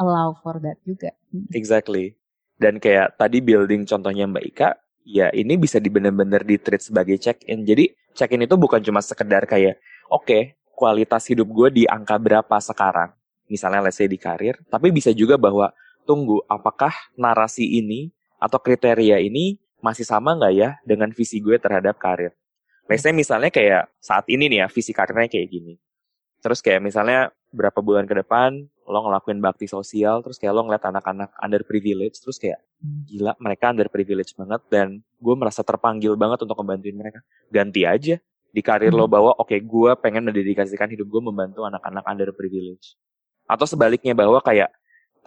allow 0.00 0.32
for 0.40 0.56
that 0.64 0.80
juga. 0.82 1.12
Hmm. 1.30 1.46
Exactly. 1.52 2.16
Dan 2.58 2.82
kayak 2.82 3.20
tadi 3.20 3.38
building 3.38 3.86
contohnya 3.86 4.26
Mbak 4.26 4.44
Ika, 4.50 4.70
ya 5.06 5.30
ini 5.30 5.54
bisa 5.54 5.78
di 5.78 5.92
bener-bener 5.92 6.42
di 6.42 6.58
treat 6.58 6.82
sebagai 6.82 7.20
check-in. 7.20 7.62
Jadi 7.62 7.92
check-in 8.16 8.42
itu 8.42 8.58
bukan 8.58 8.82
cuma 8.82 8.98
sekedar 8.98 9.46
kayak, 9.46 9.78
oke, 10.10 10.26
okay, 10.26 10.42
kualitas 10.74 11.26
hidup 11.30 11.46
gue 11.50 11.68
di 11.70 11.84
angka 11.86 12.18
berapa 12.18 12.56
sekarang, 12.58 13.14
misalnya 13.46 13.86
let's 13.86 13.98
say 13.98 14.06
di 14.06 14.18
karir, 14.18 14.58
tapi 14.70 14.90
bisa 14.90 15.10
juga 15.10 15.34
bahwa 15.34 15.70
tunggu 16.06 16.40
apakah 16.46 16.94
narasi 17.18 17.66
ini 17.66 18.14
atau 18.38 18.58
kriteria 18.62 19.18
ini 19.18 19.58
masih 19.82 20.06
sama 20.06 20.34
nggak 20.34 20.54
ya 20.54 20.70
dengan 20.82 21.10
visi 21.14 21.38
gue 21.38 21.58
terhadap 21.58 21.98
karir. 21.98 22.34
Let's 22.88 23.04
say 23.04 23.12
misalnya 23.12 23.52
kayak 23.52 23.92
saat 24.00 24.24
ini 24.32 24.48
nih 24.48 24.64
ya, 24.64 24.66
visi 24.72 24.96
karirnya 24.96 25.28
kayak 25.28 25.48
gini. 25.52 25.74
Terus 26.40 26.64
kayak 26.64 26.80
misalnya 26.80 27.28
berapa 27.52 27.78
bulan 27.84 28.08
ke 28.08 28.14
depan 28.16 28.64
lo 28.88 29.04
ngelakuin 29.04 29.44
bakti 29.44 29.68
sosial, 29.68 30.24
terus 30.24 30.40
kayak 30.40 30.56
lo 30.56 30.64
ngeliat 30.64 30.80
anak-anak 30.88 31.28
underprivileged, 31.44 32.24
terus 32.24 32.40
kayak 32.40 32.56
hmm. 32.80 33.04
gila 33.04 33.32
mereka 33.36 33.68
underprivileged 33.68 34.32
banget 34.40 34.62
dan 34.72 35.04
gue 35.20 35.34
merasa 35.36 35.60
terpanggil 35.60 36.16
banget 36.16 36.40
untuk 36.48 36.56
membantuin 36.64 36.96
mereka. 36.96 37.20
Ganti 37.52 37.84
aja 37.84 38.16
di 38.48 38.60
karir 38.64 38.88
hmm. 38.88 38.98
lo 38.98 39.04
bahwa 39.04 39.36
oke 39.36 39.52
okay, 39.52 39.60
gue 39.60 39.92
pengen 40.00 40.24
mendedikasikan 40.24 40.88
hidup 40.88 41.04
gue 41.04 41.20
membantu 41.20 41.68
anak-anak 41.68 42.00
underprivileged. 42.08 42.96
Atau 43.44 43.68
sebaliknya 43.68 44.16
bahwa 44.16 44.40
kayak 44.40 44.72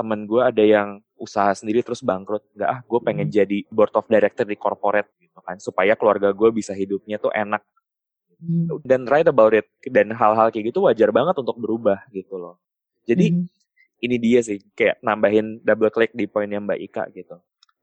temen 0.02 0.26
gue 0.26 0.42
ada 0.42 0.64
yang 0.66 0.98
usaha 1.22 1.54
sendiri 1.54 1.86
terus 1.86 2.02
bangkrut 2.02 2.42
nggak 2.58 2.70
ah 2.70 2.80
gue 2.82 3.00
pengen 3.06 3.30
hmm. 3.30 3.36
jadi 3.38 3.58
board 3.70 3.94
of 3.94 4.10
director 4.10 4.42
di 4.50 4.58
corporate 4.58 5.14
gitu 5.22 5.38
kan 5.46 5.62
supaya 5.62 5.94
keluarga 5.94 6.34
gue 6.34 6.50
bisa 6.50 6.74
hidupnya 6.74 7.22
tuh 7.22 7.30
enak 7.30 7.62
hmm. 8.42 8.82
dan 8.82 9.06
right 9.06 9.30
about 9.30 9.54
it 9.54 9.70
dan 9.86 10.10
hal-hal 10.18 10.50
kayak 10.50 10.74
gitu 10.74 10.90
wajar 10.90 11.14
banget 11.14 11.38
untuk 11.38 11.62
berubah 11.62 12.02
gitu 12.10 12.42
loh 12.42 12.58
jadi 13.06 13.30
hmm. 13.30 13.46
ini 14.02 14.16
dia 14.18 14.42
sih 14.42 14.58
kayak 14.74 14.98
nambahin 15.06 15.62
double 15.62 15.94
click 15.94 16.10
di 16.18 16.26
poinnya 16.26 16.58
mbak 16.58 16.82
Ika 16.82 17.14
gitu 17.14 17.38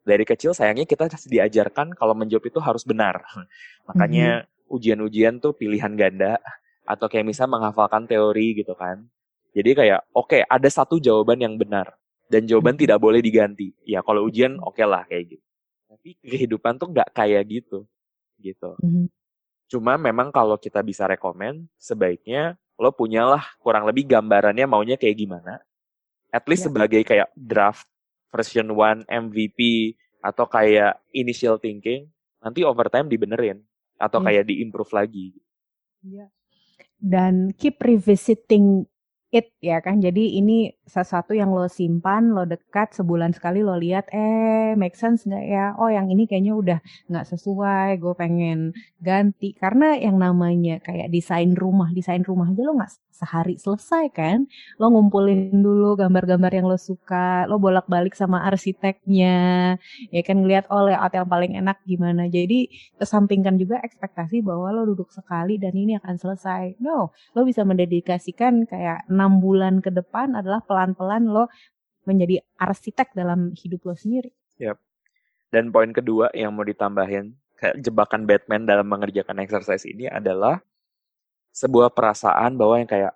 dari 0.09 0.25
kecil 0.25 0.57
sayangnya 0.57 0.89
kita 0.89 1.05
diajarkan 1.29 1.93
kalau 1.93 2.17
menjawab 2.17 2.49
itu 2.49 2.57
harus 2.65 2.81
benar. 2.89 3.21
Makanya 3.93 4.49
mm-hmm. 4.49 4.73
ujian-ujian 4.73 5.37
tuh 5.45 5.53
pilihan 5.53 5.93
ganda 6.01 6.41
atau 6.89 7.05
kayak 7.13 7.29
misalnya 7.29 7.61
menghafalkan 7.61 8.09
teori 8.09 8.57
gitu 8.57 8.73
kan. 8.73 9.05
Jadi 9.53 9.77
kayak 9.77 10.09
oke 10.17 10.33
okay, 10.33 10.41
ada 10.49 10.69
satu 10.73 10.97
jawaban 10.97 11.45
yang 11.45 11.61
benar 11.61 11.98
dan 12.29 12.45
jawaban 12.45 12.77
mm-hmm. 12.77 12.85
tidak 12.85 12.99
boleh 13.01 13.21
diganti. 13.25 13.73
Ya 13.83 14.05
kalau 14.05 14.29
ujian 14.29 14.61
oke 14.61 14.77
okay 14.77 14.87
lah 14.87 15.03
kayak 15.09 15.37
gitu. 15.37 15.47
Tapi 15.89 16.09
kehidupan 16.21 16.77
tuh 16.77 16.93
nggak 16.93 17.11
kayak 17.17 17.43
gitu 17.49 17.89
gitu. 18.39 18.77
Mm-hmm. 18.85 19.07
Cuma 19.69 20.01
memang 20.01 20.33
kalau 20.33 20.57
kita 20.57 20.81
bisa 20.85 21.05
rekomend 21.09 21.69
sebaiknya 21.77 22.57
lo 22.79 22.95
punyalah 22.95 23.43
kurang 23.59 23.85
lebih 23.89 24.07
gambarannya 24.07 24.65
maunya 24.69 24.97
kayak 25.01 25.19
gimana. 25.19 25.59
At 26.29 26.45
least 26.47 26.69
yeah. 26.69 26.73
sebagai 26.73 27.03
kayak 27.03 27.29
draft 27.35 27.89
version 28.29 28.71
1 28.71 29.09
MVP 29.09 29.93
atau 30.21 30.45
kayak 30.45 31.01
initial 31.17 31.57
thinking 31.57 32.07
nanti 32.45 32.63
overtime 32.63 33.09
dibenerin 33.09 33.65
atau 33.99 34.23
yeah. 34.23 34.27
kayak 34.31 34.45
diimprove 34.47 34.93
lagi. 34.95 35.35
Yeah. 36.05 36.31
Dan 36.99 37.55
keep 37.55 37.79
revisiting 37.83 38.87
it 39.31 39.53
ya 39.61 39.79
kan. 39.85 40.01
Jadi 40.01 40.41
ini 40.41 40.73
sesuatu 40.89 41.33
yang 41.37 41.53
lo 41.53 41.69
simpan, 41.69 42.33
lo 42.33 42.49
dekat 42.49 42.97
sebulan 42.97 43.37
sekali 43.37 43.61
lo 43.61 43.77
lihat, 43.77 44.09
eh 44.13 44.73
make 44.81 44.97
sense 44.97 45.29
nggak 45.29 45.45
ya? 45.45 45.65
Oh 45.81 45.91
yang 45.93 46.09
ini 46.09 46.25
kayaknya 46.25 46.55
udah 46.57 46.79
nggak 47.11 47.27
sesuai, 47.33 48.01
gue 48.03 48.15
pengen 48.17 48.59
ganti. 49.01 49.53
Karena 49.57 49.97
yang 49.99 50.17
namanya 50.17 50.81
kayak 50.81 51.13
desain 51.13 51.53
rumah, 51.53 51.93
desain 51.93 52.25
rumah 52.25 52.49
aja 52.49 52.63
lo 52.65 52.73
nggak 52.79 52.93
sehari 53.19 53.59
selesai 53.59 54.15
kan 54.15 54.47
lo 54.79 54.95
ngumpulin 54.95 55.51
dulu 55.51 55.99
gambar-gambar 55.99 56.55
yang 56.55 56.67
lo 56.71 56.79
suka 56.79 57.51
lo 57.51 57.59
bolak-balik 57.59 58.15
sama 58.15 58.47
arsiteknya 58.47 59.75
ya 60.15 60.21
kan 60.23 60.39
ngeliat 60.39 60.71
oh 60.71 60.87
layout 60.87 61.11
yang 61.11 61.27
paling 61.27 61.59
enak 61.59 61.83
gimana 61.83 62.31
jadi 62.31 62.71
kesampingkan 63.03 63.59
juga 63.59 63.83
ekspektasi 63.83 64.47
bahwa 64.47 64.71
lo 64.71 64.87
duduk 64.87 65.11
sekali 65.11 65.59
dan 65.59 65.75
ini 65.75 65.99
akan 65.99 66.15
selesai 66.15 66.79
no 66.79 67.11
lo 67.35 67.41
bisa 67.43 67.67
mendedikasikan 67.67 68.71
kayak 68.71 69.03
enam 69.19 69.43
bulan 69.43 69.83
ke 69.83 69.91
depan 69.91 70.39
adalah 70.39 70.63
pelan-pelan 70.63 71.27
lo 71.27 71.51
menjadi 72.07 72.41
arsitek 72.55 73.19
dalam 73.19 73.51
hidup 73.59 73.91
lo 73.91 73.95
sendiri 73.99 74.31
yep. 74.63 74.79
dan 75.51 75.75
poin 75.75 75.91
kedua 75.91 76.31
yang 76.31 76.55
mau 76.55 76.63
ditambahin 76.63 77.35
kayak 77.59 77.83
jebakan 77.83 78.23
Batman 78.23 78.63
dalam 78.63 78.87
mengerjakan 78.87 79.43
exercise 79.43 79.83
ini 79.83 80.07
adalah 80.07 80.63
sebuah 81.51 81.91
perasaan 81.91 82.55
bahwa 82.55 82.79
yang 82.79 82.87
kayak 82.87 83.13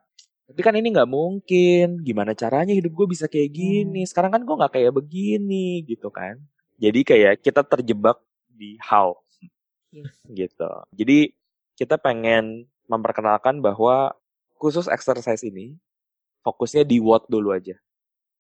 tapi 0.53 0.61
kan 0.61 0.75
ini 0.75 0.93
nggak 0.93 1.09
mungkin 1.09 2.03
gimana 2.03 2.35
caranya 2.35 2.75
hidup 2.75 2.93
gue 2.93 3.07
bisa 3.15 3.31
kayak 3.31 3.55
gini 3.55 4.03
hmm. 4.03 4.11
sekarang 4.11 4.35
kan 4.35 4.43
gue 4.43 4.53
nggak 4.59 4.75
kayak 4.75 4.93
begini 4.93 5.87
gitu 5.87 6.11
kan 6.11 6.43
jadi 6.77 7.01
kayak 7.07 7.35
kita 7.41 7.63
terjebak 7.63 8.19
di 8.51 8.77
how 8.83 9.15
yes. 9.95 10.13
gitu 10.29 10.73
jadi 10.93 11.31
kita 11.79 11.97
pengen 11.97 12.69
memperkenalkan 12.91 13.63
bahwa 13.63 14.13
khusus 14.59 14.91
exercise 14.91 15.47
ini 15.47 15.79
fokusnya 16.43 16.83
di 16.87 16.99
what 16.99 17.27
dulu 17.31 17.55
aja 17.55 17.79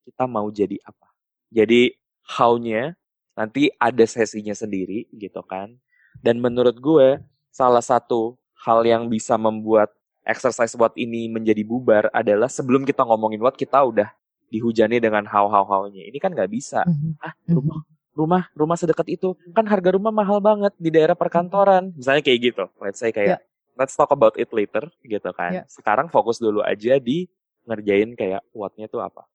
kita 0.06 0.26
mau 0.26 0.50
jadi 0.50 0.78
apa 0.86 1.08
jadi 1.48 1.94
how-nya 2.26 2.94
nanti 3.32 3.72
ada 3.80 4.04
sesinya 4.04 4.52
sendiri 4.52 5.08
gitu 5.14 5.40
kan 5.46 5.74
dan 6.20 6.38
menurut 6.38 6.76
gue 6.78 7.22
salah 7.48 7.82
satu 7.82 8.36
hal 8.62 8.86
yang 8.86 9.10
bisa 9.10 9.34
membuat 9.34 9.90
exercise 10.22 10.74
what 10.78 10.94
ini 10.94 11.26
menjadi 11.26 11.66
bubar 11.66 12.06
adalah 12.14 12.46
sebelum 12.46 12.86
kita 12.86 13.02
ngomongin 13.02 13.42
what 13.42 13.58
kita 13.58 13.82
udah 13.82 14.08
dihujani 14.52 15.00
dengan 15.00 15.24
how 15.24 15.48
how 15.48 15.64
how-nya. 15.64 16.04
Ini 16.06 16.18
kan 16.20 16.36
nggak 16.36 16.52
bisa. 16.52 16.84
Mm-hmm. 16.84 17.12
Ah, 17.24 17.32
mhm. 17.48 17.54
rumah 17.56 17.78
rumah 18.12 18.42
rumah 18.52 18.76
sedekat 18.76 19.08
itu 19.08 19.32
kan 19.56 19.64
harga 19.64 19.96
rumah 19.96 20.12
mahal 20.12 20.38
banget 20.38 20.76
di 20.76 20.92
daerah 20.92 21.16
perkantoran. 21.16 21.96
Misalnya 21.96 22.20
kayak 22.20 22.40
gitu. 22.52 22.64
Let's 22.76 23.00
say 23.00 23.10
kayak 23.10 23.40
yeah. 23.40 23.74
let's 23.80 23.96
talk 23.96 24.12
about 24.12 24.36
it 24.36 24.52
later 24.52 24.92
gitu 25.02 25.32
kan. 25.32 25.64
Yeah. 25.64 25.66
Sekarang 25.66 26.12
fokus 26.12 26.36
dulu 26.36 26.60
aja 26.60 27.00
di 27.00 27.26
ngerjain 27.66 28.14
kayak 28.18 28.42
what-nya 28.54 28.86
tuh 28.90 29.02
apa. 29.04 29.26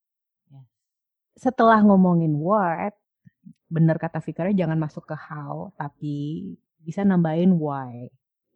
Ya. 0.52 0.62
Setelah 1.38 1.80
ngomongin 1.84 2.36
what, 2.38 2.96
bener 3.68 4.00
kata 4.00 4.24
Fikra 4.24 4.52
jangan 4.56 4.80
masuk 4.80 5.08
ke 5.08 5.16
how, 5.16 5.72
tapi 5.76 6.44
bisa 6.80 7.04
nambahin 7.04 7.56
why. 7.60 8.08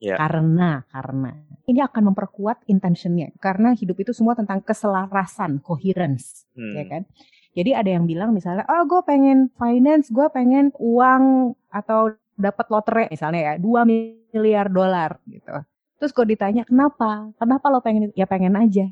Yeah. 0.02 0.18
Karena, 0.18 0.82
karena 0.90 1.30
ini 1.70 1.80
akan 1.80 2.12
memperkuat 2.12 2.66
intentionnya. 2.66 3.32
Karena 3.38 3.78
hidup 3.78 4.02
itu 4.02 4.12
semua 4.18 4.34
tentang 4.34 4.66
keselarasan, 4.66 5.62
coherence, 5.62 6.50
hmm. 6.58 6.74
ya 6.74 6.86
kan? 6.90 7.04
Jadi 7.52 7.72
ada 7.76 7.90
yang 7.92 8.08
bilang 8.08 8.32
misalnya, 8.32 8.64
oh 8.66 8.88
gue 8.88 9.02
pengen 9.04 9.52
finance, 9.60 10.08
gue 10.10 10.28
pengen 10.32 10.72
uang 10.80 11.54
atau 11.68 12.16
dapat 12.40 12.66
lotre 12.72 13.04
misalnya 13.12 13.54
ya, 13.54 13.54
2 13.60 13.92
miliar 13.92 14.72
dolar 14.72 15.20
gitu. 15.28 15.52
Terus 16.00 16.12
gue 16.16 16.26
ditanya 16.34 16.64
kenapa? 16.66 17.30
Kenapa 17.38 17.66
lo 17.70 17.84
pengen? 17.84 18.10
Ya 18.16 18.26
pengen 18.26 18.56
aja. 18.58 18.90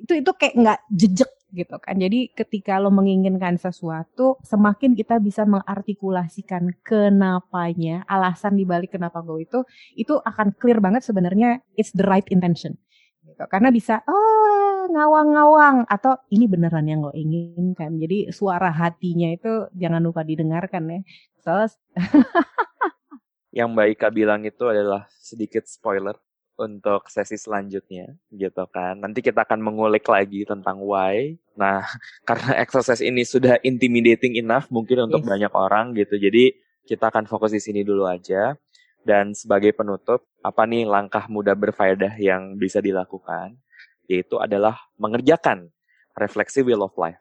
Itu 0.00 0.12
itu 0.16 0.30
kayak 0.32 0.54
nggak 0.56 0.80
jejak 0.90 1.30
gitu 1.50 1.76
kan. 1.82 1.98
Jadi 1.98 2.30
ketika 2.32 2.78
lo 2.78 2.94
menginginkan 2.94 3.58
sesuatu, 3.58 4.38
semakin 4.46 4.94
kita 4.94 5.18
bisa 5.18 5.42
mengartikulasikan 5.44 6.70
kenapanya, 6.86 8.06
alasan 8.06 8.54
dibalik 8.54 8.94
kenapa 8.94 9.20
gue 9.20 9.44
itu, 9.44 9.60
itu 9.98 10.14
akan 10.22 10.54
clear 10.56 10.78
banget 10.78 11.02
sebenarnya 11.02 11.60
it's 11.74 11.90
the 11.92 12.06
right 12.06 12.26
intention. 12.30 12.78
Gitu. 13.26 13.44
Karena 13.50 13.74
bisa, 13.74 14.02
oh 14.06 14.86
ngawang-ngawang 14.90 15.86
atau 15.86 16.18
ini 16.34 16.50
beneran 16.50 16.86
yang 16.86 17.02
lo 17.02 17.14
inginkan. 17.14 17.98
Jadi 17.98 18.34
suara 18.34 18.70
hatinya 18.74 19.30
itu 19.30 19.70
jangan 19.74 20.02
lupa 20.02 20.26
didengarkan 20.26 20.82
ya. 20.90 21.00
Terus 21.40 21.78
yang 23.50 23.74
Mbak 23.74 23.98
Ika 23.98 24.08
bilang 24.14 24.42
itu 24.46 24.62
adalah 24.66 25.06
sedikit 25.10 25.66
spoiler 25.66 26.14
untuk 26.60 27.08
sesi 27.08 27.40
selanjutnya 27.40 28.12
gitu 28.28 28.68
kan. 28.68 29.00
Nanti 29.00 29.24
kita 29.24 29.48
akan 29.48 29.64
mengulik 29.64 30.04
lagi 30.04 30.44
tentang 30.44 30.84
why. 30.84 31.40
Nah, 31.56 31.80
karena 32.28 32.60
exercise 32.60 33.00
ini 33.00 33.24
sudah 33.24 33.56
intimidating 33.64 34.36
enough 34.36 34.68
mungkin 34.68 35.08
untuk 35.08 35.24
yes. 35.24 35.28
banyak 35.32 35.52
orang 35.56 35.96
gitu. 35.96 36.20
Jadi 36.20 36.52
kita 36.84 37.08
akan 37.08 37.24
fokus 37.24 37.56
di 37.56 37.60
sini 37.64 37.80
dulu 37.80 38.04
aja. 38.04 38.54
Dan 39.00 39.32
sebagai 39.32 39.72
penutup, 39.72 40.28
apa 40.44 40.68
nih 40.68 40.84
langkah 40.84 41.24
mudah 41.32 41.56
berfaedah 41.56 42.20
yang 42.20 42.60
bisa 42.60 42.84
dilakukan? 42.84 43.56
Yaitu 44.04 44.36
adalah 44.36 44.76
mengerjakan 45.00 45.72
refleksi 46.12 46.60
wheel 46.60 46.84
of 46.84 46.92
life. 47.00 47.16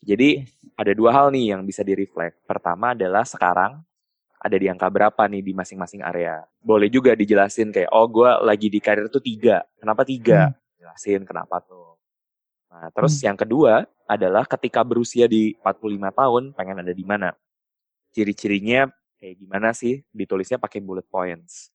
Jadi 0.00 0.44
ada 0.80 0.92
dua 0.96 1.12
hal 1.12 1.28
nih 1.28 1.52
yang 1.52 1.64
bisa 1.64 1.84
direflect. 1.84 2.40
Pertama 2.48 2.96
adalah 2.96 3.28
sekarang 3.28 3.84
ada 4.44 4.56
di 4.60 4.68
angka 4.68 4.92
berapa 4.92 5.24
nih 5.24 5.40
di 5.40 5.52
masing-masing 5.56 6.04
area. 6.04 6.44
Boleh 6.60 6.92
juga 6.92 7.16
dijelasin 7.16 7.72
kayak, 7.72 7.88
oh 7.88 8.04
gue 8.04 8.28
lagi 8.44 8.68
di 8.68 8.76
karir 8.76 9.08
tuh 9.08 9.24
tiga. 9.24 9.64
Kenapa 9.80 10.04
tiga? 10.04 10.52
Hmm. 10.52 10.56
Jelasin 10.76 11.24
kenapa 11.24 11.64
tuh. 11.64 11.96
Nah, 12.68 12.92
terus 12.92 13.16
hmm. 13.16 13.24
yang 13.32 13.38
kedua 13.40 13.88
adalah 14.04 14.44
ketika 14.44 14.84
berusia 14.84 15.24
di 15.24 15.56
45 15.64 16.12
tahun, 16.12 16.42
pengen 16.52 16.76
ada 16.84 16.92
di 16.92 17.04
mana? 17.08 17.32
Ciri-cirinya 18.12 18.84
kayak 19.16 19.40
gimana 19.40 19.72
sih? 19.72 20.04
Ditulisnya 20.12 20.60
pakai 20.60 20.84
bullet 20.84 21.08
points. 21.08 21.72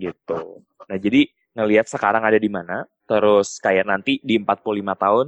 Gitu. 0.00 0.64
Nah, 0.88 0.96
jadi 0.96 1.28
ngelihat 1.52 1.84
sekarang 1.84 2.24
ada 2.24 2.40
di 2.40 2.48
mana, 2.48 2.88
terus 3.04 3.60
kayak 3.60 3.84
nanti 3.84 4.24
di 4.24 4.40
45 4.40 4.64
tahun 4.96 5.26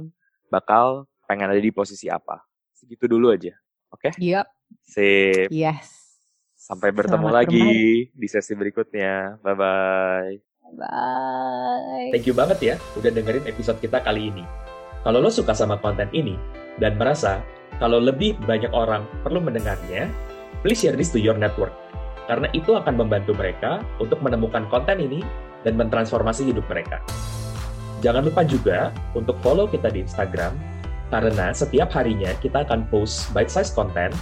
bakal 0.49 1.05
pengen 1.29 1.53
ada 1.53 1.61
di 1.61 1.69
posisi 1.69 2.09
apa. 2.09 2.41
Segitu 2.73 3.05
dulu 3.05 3.29
aja. 3.29 3.53
Oke? 3.93 4.09
Okay? 4.09 4.11
Yep. 4.17 4.45
Sip. 4.89 5.49
Yes. 5.53 5.98
Sampai 6.69 6.93
bertemu 6.93 7.33
Selamat 7.33 7.37
lagi 7.41 7.65
bermain. 7.65 8.21
di 8.21 8.27
sesi 8.29 8.53
berikutnya. 8.53 9.41
Bye-bye. 9.41 10.29
Bye. 10.77 12.13
Thank 12.13 12.29
you 12.29 12.37
banget 12.37 12.59
ya 12.61 12.75
udah 12.93 13.09
dengerin 13.09 13.49
episode 13.49 13.81
kita 13.81 14.05
kali 14.05 14.29
ini. 14.29 14.45
Kalau 15.01 15.17
lo 15.17 15.33
suka 15.33 15.57
sama 15.57 15.81
konten 15.81 16.05
ini 16.13 16.37
dan 16.77 16.93
merasa 16.93 17.41
kalau 17.81 17.97
lebih 17.97 18.37
banyak 18.45 18.69
orang 18.69 19.01
perlu 19.25 19.41
mendengarnya, 19.41 20.13
please 20.61 20.77
share 20.77 20.93
this 20.93 21.09
to 21.09 21.17
your 21.17 21.33
network. 21.33 21.73
Karena 22.29 22.45
itu 22.53 22.77
akan 22.77 23.01
membantu 23.01 23.33
mereka 23.33 23.81
untuk 23.97 24.21
menemukan 24.21 24.69
konten 24.69 25.01
ini 25.01 25.25
dan 25.65 25.73
mentransformasi 25.73 26.53
hidup 26.53 26.69
mereka. 26.69 27.01
Jangan 28.05 28.29
lupa 28.29 28.45
juga 28.45 28.93
untuk 29.17 29.41
follow 29.41 29.65
kita 29.65 29.89
di 29.89 30.05
Instagram, 30.05 30.53
karena 31.09 31.49
setiap 31.49 31.89
harinya 31.97 32.29
kita 32.37 32.61
akan 32.61 32.85
post 32.93 33.33
bite-sized 33.33 33.73
content 33.73 34.13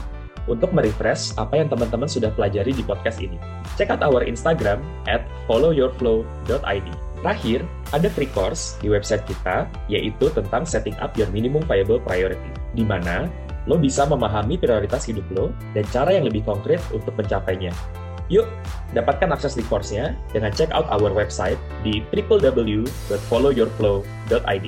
untuk 0.47 0.71
merefresh 0.73 1.35
apa 1.35 1.59
yang 1.59 1.69
teman-teman 1.69 2.09
sudah 2.09 2.31
pelajari 2.33 2.73
di 2.73 2.83
podcast 2.83 3.19
ini. 3.19 3.37
Check 3.75 3.91
out 3.91 4.01
our 4.01 4.23
Instagram 4.23 4.81
at 5.05 5.27
followyourflow.id. 5.45 6.89
Terakhir, 7.21 7.59
ada 7.91 8.07
free 8.13 8.29
course 8.31 8.79
di 8.79 8.93
website 8.93 9.25
kita, 9.27 9.67
yaitu 9.91 10.31
tentang 10.31 10.63
setting 10.63 10.95
up 11.01 11.17
your 11.17 11.27
minimum 11.33 11.65
viable 11.65 11.99
priority, 11.99 12.51
di 12.77 12.85
mana 12.85 13.27
lo 13.67 13.75
bisa 13.75 14.07
memahami 14.07 14.55
prioritas 14.55 15.11
hidup 15.11 15.27
lo 15.35 15.51
dan 15.75 15.83
cara 15.91 16.15
yang 16.15 16.23
lebih 16.23 16.47
konkret 16.47 16.79
untuk 16.95 17.11
mencapainya. 17.19 17.75
Yuk, 18.27 18.43
dapatkan 18.91 19.31
akses 19.31 19.55
di 19.55 19.63
course-nya 19.67 20.15
dengan 20.35 20.51
check 20.51 20.67
out 20.75 20.83
our 20.91 21.07
website 21.11 21.57
di 21.83 22.01
www.followyourflow.id. 22.11 24.67